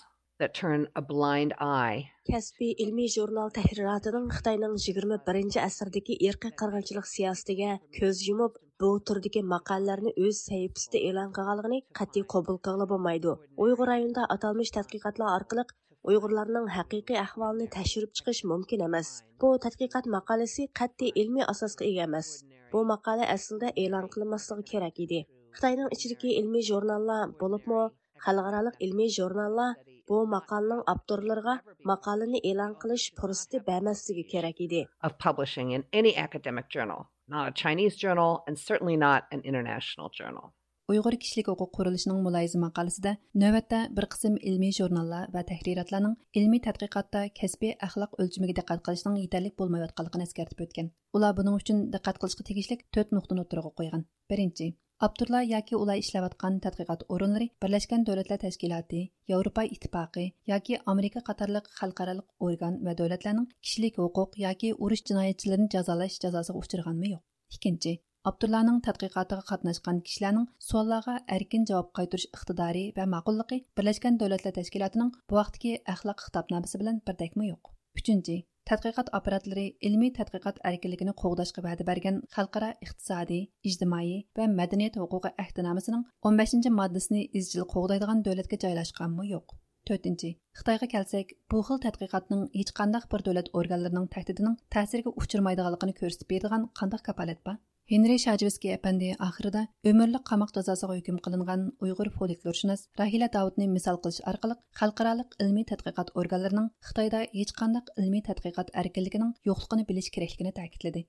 [0.41, 7.72] that turn a blind eye Кәсби ilmiy jurnal təhriratının Xitoyning 21-ci əsrdəki irqi qırğınçılıq siyasətinə
[7.99, 13.34] göz yumub bu turdakı maqalalarni o'z sahifasida e'lon qilganligini qat'iy qabul qila bo'lmaydi.
[13.64, 15.66] Uyg'ur rayonida atalmış tadqiqotlar orqali
[16.11, 19.09] Uyg'urlarning haqiqiy ahvolini tashirib chiqish mumkin emas.
[19.41, 22.30] Bu tadqiqot maqolasi qat'iy ilmiy asosga ega emas.
[22.72, 25.20] Bu maqola aslida e'lon qilinmasligi kerak edi.
[25.57, 27.82] Xitoyning ichidagi ilmiy jurnallar bo'libmi
[28.24, 29.70] xalqaro ilmiy jurnallar
[30.11, 31.57] bu maqalның avtorlarga
[31.93, 34.85] maqalani e'lon qilish fursati bermasligi kerak edi.
[35.09, 37.05] Of publishing in any academic journal,
[37.35, 40.49] not a Chinese journal and certainly not an international journal.
[40.91, 47.23] uyg'ur kishilik hukuk kuruluşunun mülayizi maqolasida navbatda bir qism ilmiy jurnallar va təhriratların ilmiy tadqiqotda
[47.41, 52.77] kasbiy axloq ölçümünə diqqat qilishning yetərlik bolmayotqanlığını eskartib o'tgan Ular bunun üçün diqqət qilishga tegishli
[52.97, 54.03] to'rt nuqtani oturuğa qoyğan.
[54.35, 54.75] 1.
[55.07, 58.98] Abdurla yoki ular ishlayotgan tadqiqot o'rinlari Birlashgan Davlatlar Tashkiloti,
[59.30, 62.14] Yevropa Ittifoqi yoki Amerika qatorliq xalqaro
[62.48, 67.22] organ va davlatlarning kishilik huquq yoki urush jinoyatchilarini jazolash jazosiga uchraganmi yo'q.
[67.57, 67.94] Ikkinchi,
[68.32, 75.40] Abdullaning tadqiqotiga qatnashgan kishilarning savollarga erkin javob qaytarish iqtidori va ma'qulligi Birlashgan Davlatlar Tashkilotining bu
[75.40, 77.72] vaqtdagi axloq xitobnomasi bilan birdakmi yo'q.
[78.05, 78.40] 3.
[78.69, 86.05] Tadqiqot apparatlari ilmiy tadqiqot erkinligini qo'g'dashga va'da bergan xalqaro iqtisodiy ijtimoiy va madaniyat huquqi ahdnomasining
[86.29, 89.27] 15 moddasini izchil qo'g'daydigan davlatga joylashganmi?
[89.35, 89.57] Yo'q.
[89.89, 90.31] To'rtinchi.
[90.59, 96.69] Xitoyga kelsak bu xil tadqiqotning hech qandaq bir davlat organlarining tahdidining ta'siriga uchirmaydiganligini ko'rsatib beradigan
[96.81, 97.57] qandaq kapolat bor?
[97.91, 104.20] Henry Shajevskiy әпәнде ахырда өмірлік qamaq жазасыға үкім қылынған Uyğur фольклоршынас Rahila Davudni misal қылыш
[104.30, 111.03] арқылық халықаралық ilmiy tadqiqot organlarining xitoyda hech qanday ilmiy tadqiqot erkinligining yo'qligini bilish kerakligini ta'kidladi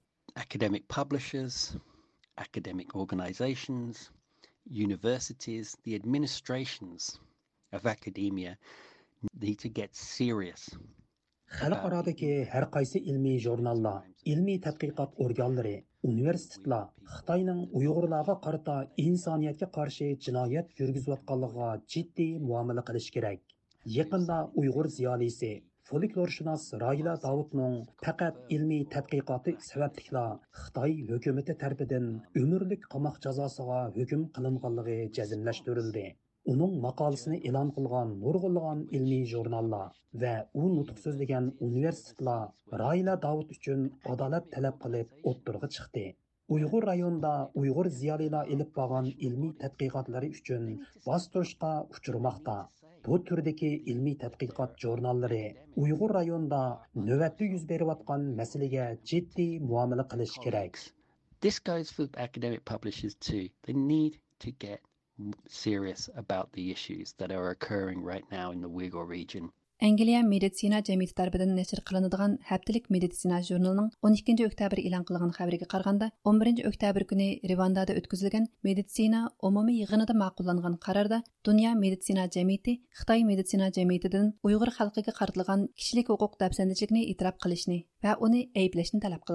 [0.46, 1.60] academic publishers
[2.48, 4.10] academic organizations
[4.88, 7.12] universities the administrations
[7.72, 8.58] of academia
[9.40, 10.70] need to get serious.
[11.60, 15.74] Xalqarodagi har qaysi ilmiy jurnallar ilmiy tadqiqot organlari
[16.10, 16.86] universitetlar
[17.16, 18.76] xitoyning uyg'urlarga qarata
[19.06, 23.42] insoniyatga qarshi jinoyat yurgizayotganligiga jiddiy muomala qilish kerak.
[23.98, 25.52] Yaqinda uyg'ur ziyolisi
[25.90, 30.26] folklorshunos royila davudning faqat ilmiy tadqiqoti sabablikla
[30.64, 32.10] xitoy hukumati tarafidan
[32.44, 36.06] umrlik qamoq jazosiga hukm qilinganligi jazmlashtirildi.
[36.50, 40.32] Uning maqolasini e'lon qilgan nurg'unlagan ilmiy jurnallar va
[40.62, 43.84] u nutq so'zlagan universitetlar Rayla Davud uchun
[44.14, 46.06] adolat talab qilib o'ttirg'i chiqdi.
[46.56, 50.68] Uyg'ur rayonida Uyg'ur ziyolilar ilib borgan ilmiy tadqiqotlari uchun
[51.08, 52.58] bostirishga uchirmoqda.
[53.06, 55.46] Bu turdagi ilmiy tadqiqot jurnallari
[55.84, 56.64] Uyg'ur rayonida
[57.10, 60.86] navbatda yuz berayotgan masalaga jiddiy muomala qilish kerak.
[61.44, 63.46] This goes for academic publishers too.
[63.64, 64.91] They need to get
[65.48, 69.52] serious about the issues that are occurring right now in the Uyghur region.
[69.82, 76.12] Англия медицина җәмгыяте тарафыдан нәшр кылыныдган һәптәлек медицина журналының 12 октябрь элан кылган хәбәргә қарғанда
[76.32, 83.72] 11 октябрь күні Ревандада өткізілген медицина умуми йыгынында мақулланган қарарда Дүния медицина җәмгыяте Қытай медицина
[83.74, 89.26] җәмгыятедән ұйғыр халкыга картылган кішілік хукук дәпсәндәчлекне итрап кылышны ва уны әйпләшне таләп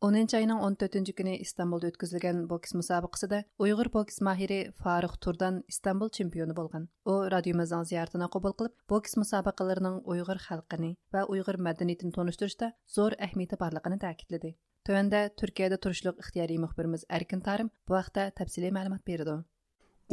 [0.00, 6.54] 10 айның 14 kuni istanbulda o'tkazilgan boks musobaqasida uyg'ur boks mahiri Фарух turdan istanbul chempioni
[6.60, 13.18] bo'lgan u radiomizning ziyoratini qabul qilib boks musobaqalarining uyg'ur xalqini va uyg'ur madaniyatini tanishtirishda zo'r
[13.26, 14.54] ahamiyati borligini ta'kidladi
[14.88, 19.34] Tövəndə Türkiyədə turuşluq ixtiyari müxbirimiz Erkin Тарым bu haqda təfsili məlumat berdi.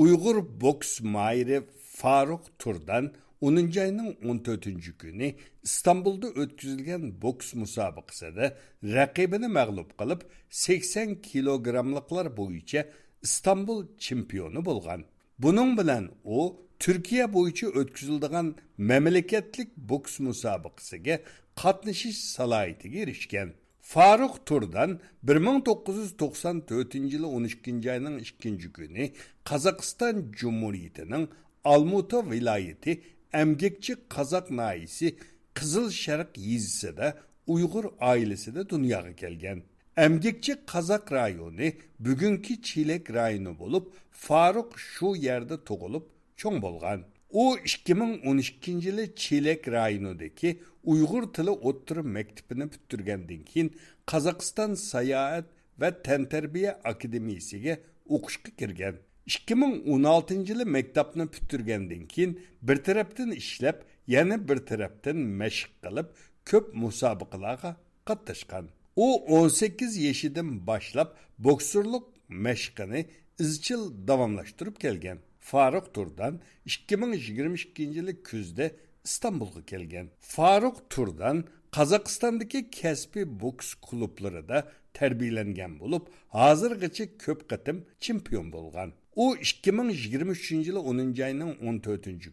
[0.03, 1.61] Uyğur boks mahiri
[1.95, 4.65] Faruq Turdan 10 ayının 14.
[4.99, 5.33] günü
[5.63, 12.85] İstanbul'da өткізілген бокс da rəqibini мәғлұп қылып 80 килограммлықлар бойынша
[13.21, 15.05] İstanbul чемпионы болған.
[15.41, 21.19] Бұның білән о Түркия бойынша өткізілдіған boks бокс мұсабықсыға
[21.57, 23.53] қатнышыш салайтыға ерішкен.
[23.81, 27.91] Faruk Turdan 1994 yılı 12.
[27.91, 28.57] ayının 2.
[28.57, 29.09] günü
[29.43, 31.29] Kazakistan Cumhuriyeti'nin
[31.63, 33.01] Almuta vilayeti
[33.35, 35.15] әмгекчі қазақ найысы
[35.57, 37.13] қызыл шарық езісі де
[37.47, 39.63] ұйғыр айлысы де дүнияға келген.
[39.97, 41.73] Әмгекчі қазақ районы
[42.03, 46.05] бүгінкі Чилек районы болып, Фаруқ шу ерді тұғылып,
[46.37, 47.05] чоң болған.
[47.31, 50.53] О, 2012 жылы Чилек районыдекі
[50.87, 53.73] ұйғыр тілі оттыры мектіпіні бүттіргенден кейін
[54.07, 55.49] Қазақстан саяат
[55.81, 59.01] вә тәнтәрбия академиесіге ұқышқы кірген.
[59.27, 63.75] 2016 yılı maktabni bitirgandan keyin bir tarafdan ishlab,
[64.07, 66.07] yana bir tarafdan mashq qilib,
[66.49, 67.75] ko'p musobaqalarga
[68.05, 68.65] qatnashgan.
[68.95, 69.07] U
[69.39, 71.09] 18 yoshidan boshlab
[71.39, 73.05] boksurlik mashqini
[73.39, 75.19] izchil davomlashtirib kelgan.
[75.39, 78.71] Faruk Turdan 2022 yılı kuzda
[79.03, 80.07] İstanbul'a kelgan.
[80.19, 84.59] Faruk Turdan Qozog'istondagi kasbiy boks klublarida
[84.93, 86.05] tarbiyalangan bo'lib,
[86.37, 88.93] hozirgacha ko'p qatim chempion bo'lgan.
[89.23, 92.29] u ikki ming yigirma uchinchi yili o'ninchi oyning o'n to'rtinchi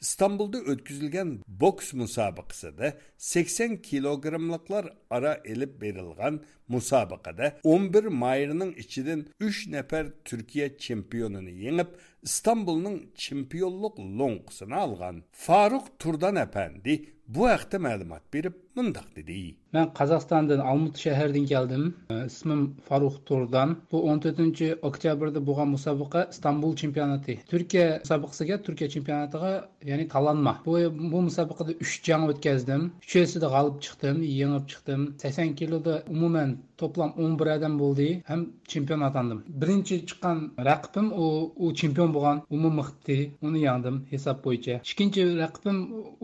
[0.00, 1.32] İstanbul'da ötküzülgən
[1.62, 6.40] boks müsabiqəsində 80 kiloqramlıqlar ara elib verilgan
[6.70, 16.36] müsabiqədə 11 mayrının içidən 3 nəfər Türkiyə çempiyonunu yenib İstanbul'un çempionluq longusunu alğan Faruk Turdan
[16.46, 19.38] əpəndi bu haqda məlumat berib mındaq dedi.
[19.76, 21.84] Mən Qazaxstandan Almut şəhərindən gəldim.
[22.26, 23.76] İsmim Faruk Turdan.
[23.92, 27.36] Bu 14-cü oktyabrda buğa müsabiqə İstanbul çempiyonatı.
[27.52, 29.52] Türkiyə müsabiqəsiga, Türkiyə çempionatıga
[29.90, 30.52] ya'ni talanma.
[30.66, 30.72] Bu
[31.12, 32.82] bu musobaqada 3 jang o'tkazdim.
[33.06, 35.00] Uchasida g'olib chiqdim, yengib chiqdim.
[35.24, 38.40] 80 kiloda umuman toplam 11 odam bo'ldi, ham
[38.72, 39.38] chempion atandim.
[39.62, 41.26] Birinchi chiqqan raqibim u
[41.64, 44.74] u chempion bo'lgan, umi Mixti, uni yengdim hisob bo'yicha.
[44.92, 45.78] Ikkinchi raqibim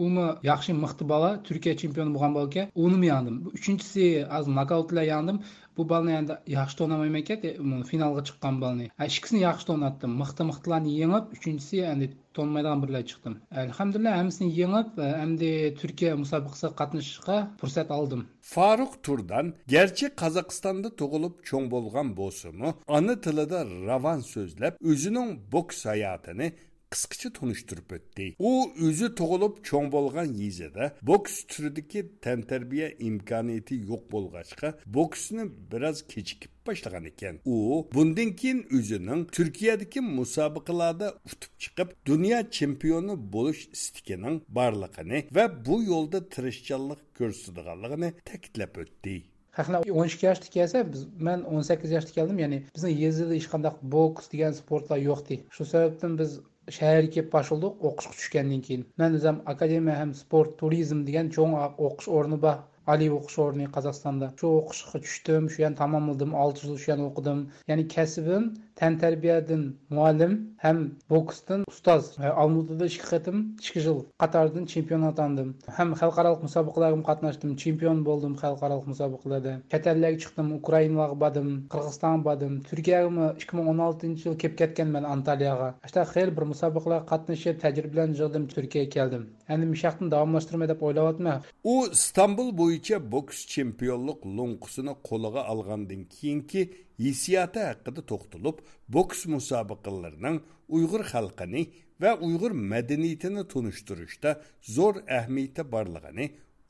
[0.06, 3.36] umi yaxshi mixti bola, Turkiya chempioni bo'lgan bolka, uni yengdim.
[3.58, 4.06] Uchinchisi
[4.38, 5.38] az nokautlar yengdim.
[5.76, 8.86] Bu balni endi yaxshi o'ynamayman ekan finalga chiqqan balni.
[9.08, 12.06] Ikkisini yaxshi o'ynatdim mixti mixtilarni yengib uchinchisi endi
[12.36, 13.34] to'nmaydigan birlar chiqdim.
[13.64, 15.50] Alhamdulillah hammasini yengib endi
[15.80, 18.22] turkiya musobaqasiga qatnashishga fursat oldim.
[18.54, 22.68] Farruh turdan garchi qozog'istonda tug'ilib cho'ng bo'lgan bo'lsimi
[22.98, 26.48] ona tilida ravon so'zlab o'zining boks hayotini
[26.94, 28.26] qisqacha tunishtirib o'tdi.
[28.48, 28.52] U
[28.88, 37.04] o'zi tug'ilib cho'ng bo'lgan yezada boks turidagi tantarbiya imkoniyati yo'q bo'lg'achqa boksni biroz kechikib boshlagan
[37.12, 37.40] ekan.
[37.54, 37.56] U
[37.94, 46.18] bundan keyin o'zining turkiyadagi musobaqalarda utib chiqib dunyo chempioni bo'lish istikining borligini va bu yo'lda
[46.34, 49.16] tirishchanlik ko'rsatadiganligini ta'kidlab o'tdi.
[49.58, 53.46] Haqlar o'n ikki yoshda kelsa biz man o'n sakkiz yoshda keldim ya'ni bizni yezida hech
[53.52, 56.32] qanday boks degan sportlar yo'qdi shu sababdan biz
[56.76, 58.84] shaharga kelib boshildik o'qishga tushgandan keyin.
[59.02, 62.58] Man o'zim akademiya ham sport turizm degan cho'ng o'qish o'rni bor
[62.92, 64.26] oliy o'qish o'rni qozog'istonda.
[64.40, 67.40] Shu o'qishga tushdim shu yerni tamomladim olti yil shu yerni o'qidim.
[67.70, 68.44] Ya'ni kasbim
[68.80, 69.62] tantarbiyadan
[69.96, 70.32] muallim
[70.64, 70.78] ham
[71.12, 72.04] boksdan ustoz.
[72.42, 78.76] Olmutada ikki qatim ikki yil qatoridan chempion atandim ham xalqaro musobaqalarga qatnashdim chempion bo'ldim xalqaro
[78.92, 82.54] musobaqalarda chet ellarga chiqdim ukrainaga bordim qirg'izistonga bordim.
[82.70, 85.68] Turkiyaga ikki ming o'n oltinchi yil kelib ketganman antaliyaga.
[85.88, 89.22] Shunaqa xeyli bir musobaqalarga qatnashib tajribalarni yig'dim turkiyaga keldim.
[89.52, 91.38] Endi mishaqni davomlashtirmay deb o'ylayapman.
[91.72, 92.73] U istanbul bo'yicha
[93.14, 96.62] boks chempionlik lo'nqisini qo'liga olgandan keyingi
[97.04, 98.56] hissiyoti haqida to'xtalib
[98.96, 100.36] boks musobaqalarining
[100.76, 101.62] uyg'ur xalqini
[102.02, 104.30] va uyg'ur madaniyatini tunishtirishda
[104.76, 106.26] zo'r ahamiyati borligini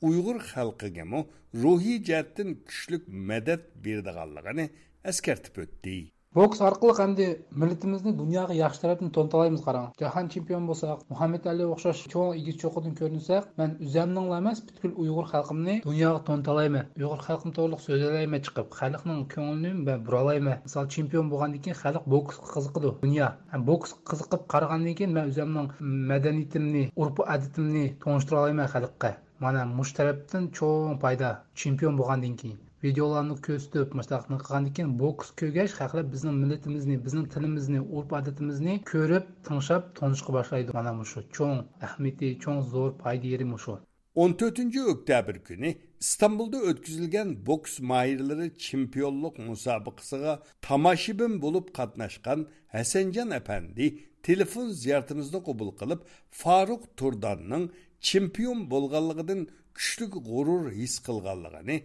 [0.09, 1.19] uyg'ur xalqigami
[1.63, 4.65] ruhiy jihatdan kuchlik madad berdiganligini
[5.11, 5.97] eskartib o'tdi.
[6.35, 7.25] Boks orqali endi
[7.61, 12.97] millatimizni dunyoga yaxshi tarafini to'ntalaymiz qarang jahon chempion bo'lsak muhammad ali o'xshash cho'ng yigit cho'qidan
[12.97, 19.21] ko'rinsak man o'zimningla emas butkul uyg'ur xalqimni dunyoga to'ntalayman uyg'ur xalqim to'liq so'zlayman chiqib xalqning
[19.35, 23.31] ko'nglini man buralayman misol chempion bo'lgandan keyin xalq boks qiziqidi dunyo
[23.71, 25.71] boks qiziqib qaragandan keyin man o'zimning
[26.11, 29.15] madaniyatimni urf odatimni tonishtira olmayman xalqqa
[29.47, 35.73] mana mush tarafdan cho'ng foyda chempion bo'lgandan keyin videolarni ko'rsatib mashaqni qilgandan keyin boks ko'rgach
[35.81, 42.31] haqlar bizning millatimizni bizning tilimizni urf odatimizni ko'rib tinglab tanishga boshlaydi mana shu cho'ng ahamiyati
[42.43, 43.75] cho'ng zo'r foyda yeri shu
[44.15, 54.69] 14 oktyabr günü İstanbul'da ötküzülgen boks mahirleri çempiyonluk musabıqısıga tamaşibin bulup katnaşkan Hasancan Efendi telefon
[54.69, 57.69] ziyaretimizni qabul qilib Faruk Turdanның
[57.99, 59.41] çempion bo'lganligidan
[59.77, 61.77] kuchli g'urur his qilganligini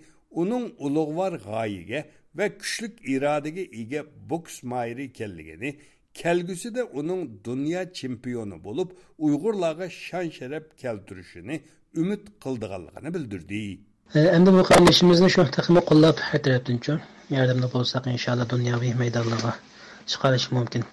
[0.43, 2.01] uning ulug'vor g'oyaga
[2.39, 4.01] va kuchli irodaga ega
[4.31, 5.71] boks mayri ekanligini
[6.21, 8.89] kelgusida uning dunyo chempioni bo'lib
[9.27, 11.57] uyg'urlarga shon sharaf keltirishini
[12.03, 13.63] umid qildiganligini bildirdi.
[14.19, 16.79] E, endi bu qarindoshimizni shu taqimi qo'llab har tarafdan
[17.37, 19.53] yordamda bo'lsak inshaalloh dunyoviy maydonlarga
[20.11, 20.85] chiqarish mumkin.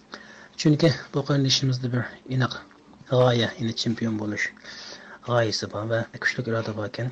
[0.61, 2.03] Chunki bu qarindoshimizda bir
[2.35, 2.53] aniq
[3.11, 4.45] g'oya ya'ni chempion bo'lish
[5.27, 7.09] g'oyasi bor va kuchli iroda bor ekan.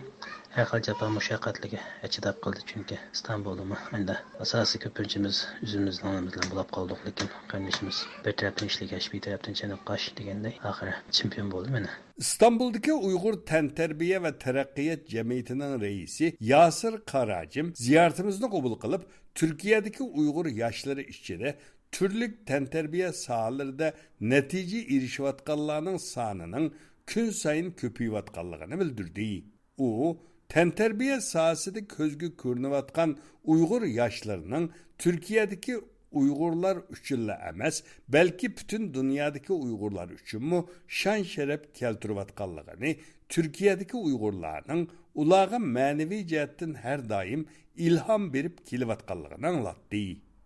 [0.55, 1.79] Heqil japa mushaqqatliga
[2.13, 8.69] chidab qildi chunki Istanbulimi endi asosiy ko'pinchimiz o'zimizni bilan bo'lib qoldik lekin qarindishimiz bir tarafdan
[8.71, 11.89] ishlagash bir tarafdan chanab qash deganday oxiri chempion bo'ldi mana
[12.23, 20.45] İstanbul'daki Uygur Ten Terbiye ve Terakkiyat Cemiyeti'nin reisi Yasir Karacim ziyaretimizni kabul kılıp Türkiye'deki Uygur
[20.45, 21.55] yaşları işçide
[21.91, 26.75] türlük tenterbiye sahalarında netice erişivatkallarının sanının
[27.05, 29.45] kün sayın köpüyvatkallarını bildirdi.
[29.77, 30.17] O
[30.53, 33.09] tantarbiya sohasida ko'zga ko'rinayotgan
[33.53, 34.65] uyg'ur yoshlarining
[35.01, 35.75] turkiyadagi
[36.19, 37.75] uyg'urlar uchunla emas
[38.15, 40.59] balki butun dunyodagi uyg'urlar uchunmi
[40.99, 42.91] shon sharaf keltirayotganligini
[43.33, 44.81] turkiyadagi uyg'urlarning
[45.21, 47.41] ularga ma'naviy jihatdan har doim
[47.87, 50.05] ilhom berib kelayotganligini anglatdi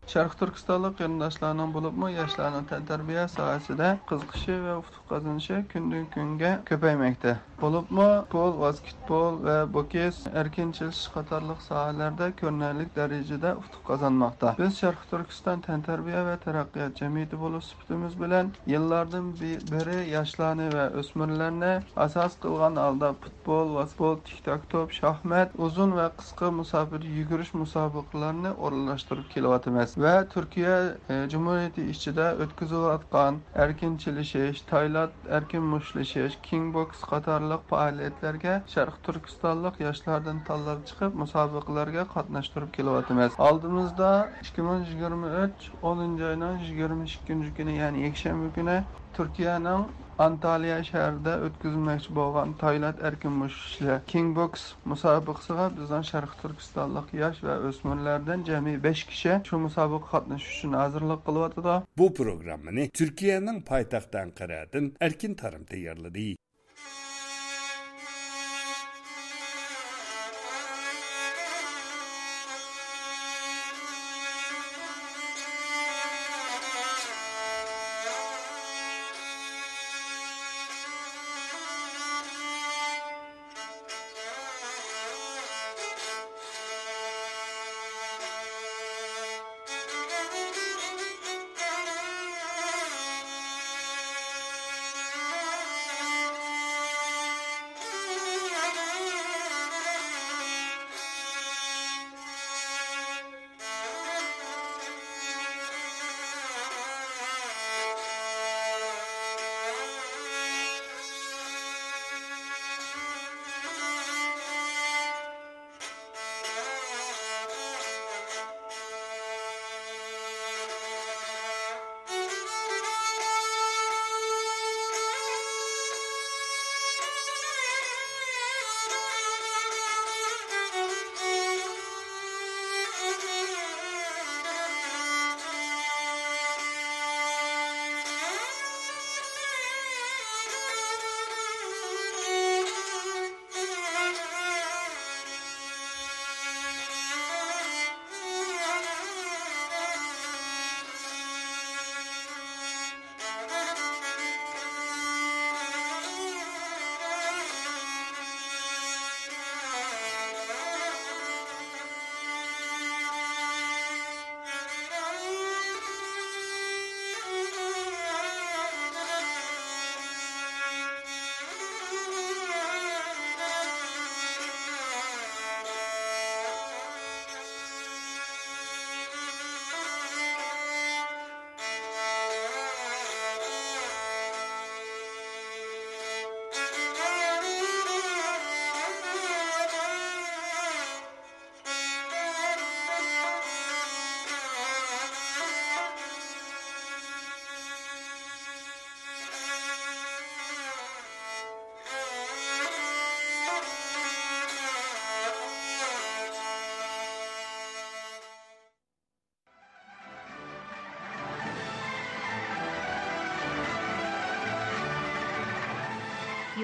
[0.10, 2.08] sharq turkistonlik qarindoshlarning bo'libmi?
[2.16, 7.34] Yoshlarning tantarbiya sohasida qiziqishi va ufuq qozonishi kundan kunga ko'paymoqda.
[7.62, 8.08] Bo'libmi?
[8.34, 14.56] Pol basketbol va boks erkin chilish qatorliq sohalarda ko'rinarli darajada ufuq qozonmoqda.
[14.62, 19.30] Biz sharq turkiston tantarbiya va taraqqiyot jamiyati bo'lib sifatimiz bilan yillardan
[19.74, 21.74] beri yoshlarni va o'smirlarni
[22.08, 29.32] asos qilgan holda futbol basketbol tiktok top shaxmat uzun va qisqa musofir yugurish musobaqalarini o'rinlashtirib
[29.38, 29.99] kelyapmiz.
[30.00, 30.76] Va turkiya
[31.10, 40.40] e, jumuriyati ichida o'tkazilayotgan erkin chilishish tayland erkin mushtlashish kingboks qatorliq faoliyatlarga sharq turkistonlik yoshlardan
[40.50, 43.40] tanlab chiqib musobaqalarga qatnashtirib kelyapmiz.
[43.50, 44.12] Oldimizda
[44.44, 48.78] ikki ming yigirma uch o'ninchi oyning yigirma ikkinchi kuni ya'ni yakshanba kuni
[49.18, 49.90] turkiyaning
[50.26, 58.44] antaliya shahrida o'tkazilmoqchi bo'lgan Tayland erkin mushishlar Kingbox musobaqasiga bizdan Sharq Turkistonlik yosh va o'smirlardan
[58.50, 65.34] jami 5 kishi shu musobaqa qatnashish uchun hozirlik qilyotidi Bu programmani Turkiyaning poytaxti Anqaradan Erkin
[65.44, 66.28] Tarim tayyorladi.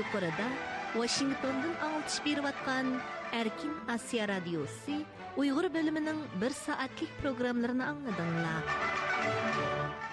[0.05, 0.47] Yuqorida
[0.93, 2.89] Washingtondan аңлатыш беріп атқан
[3.33, 4.97] Erkin Asiya Radyosu
[5.37, 8.61] Uyghur bölümünün bir saatlik programlarını anladыңlar.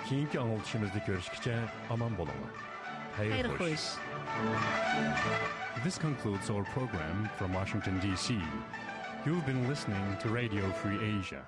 [0.08, 1.58] Keyingi anıltışımızda görüşkice
[1.90, 2.48] aman bolama.
[3.16, 3.60] Hayır, Hayır hoş.
[3.60, 3.80] hoş.
[5.84, 8.34] This concludes our program from Washington, D.C.
[9.26, 11.42] You've been listening to Radio Free Asia.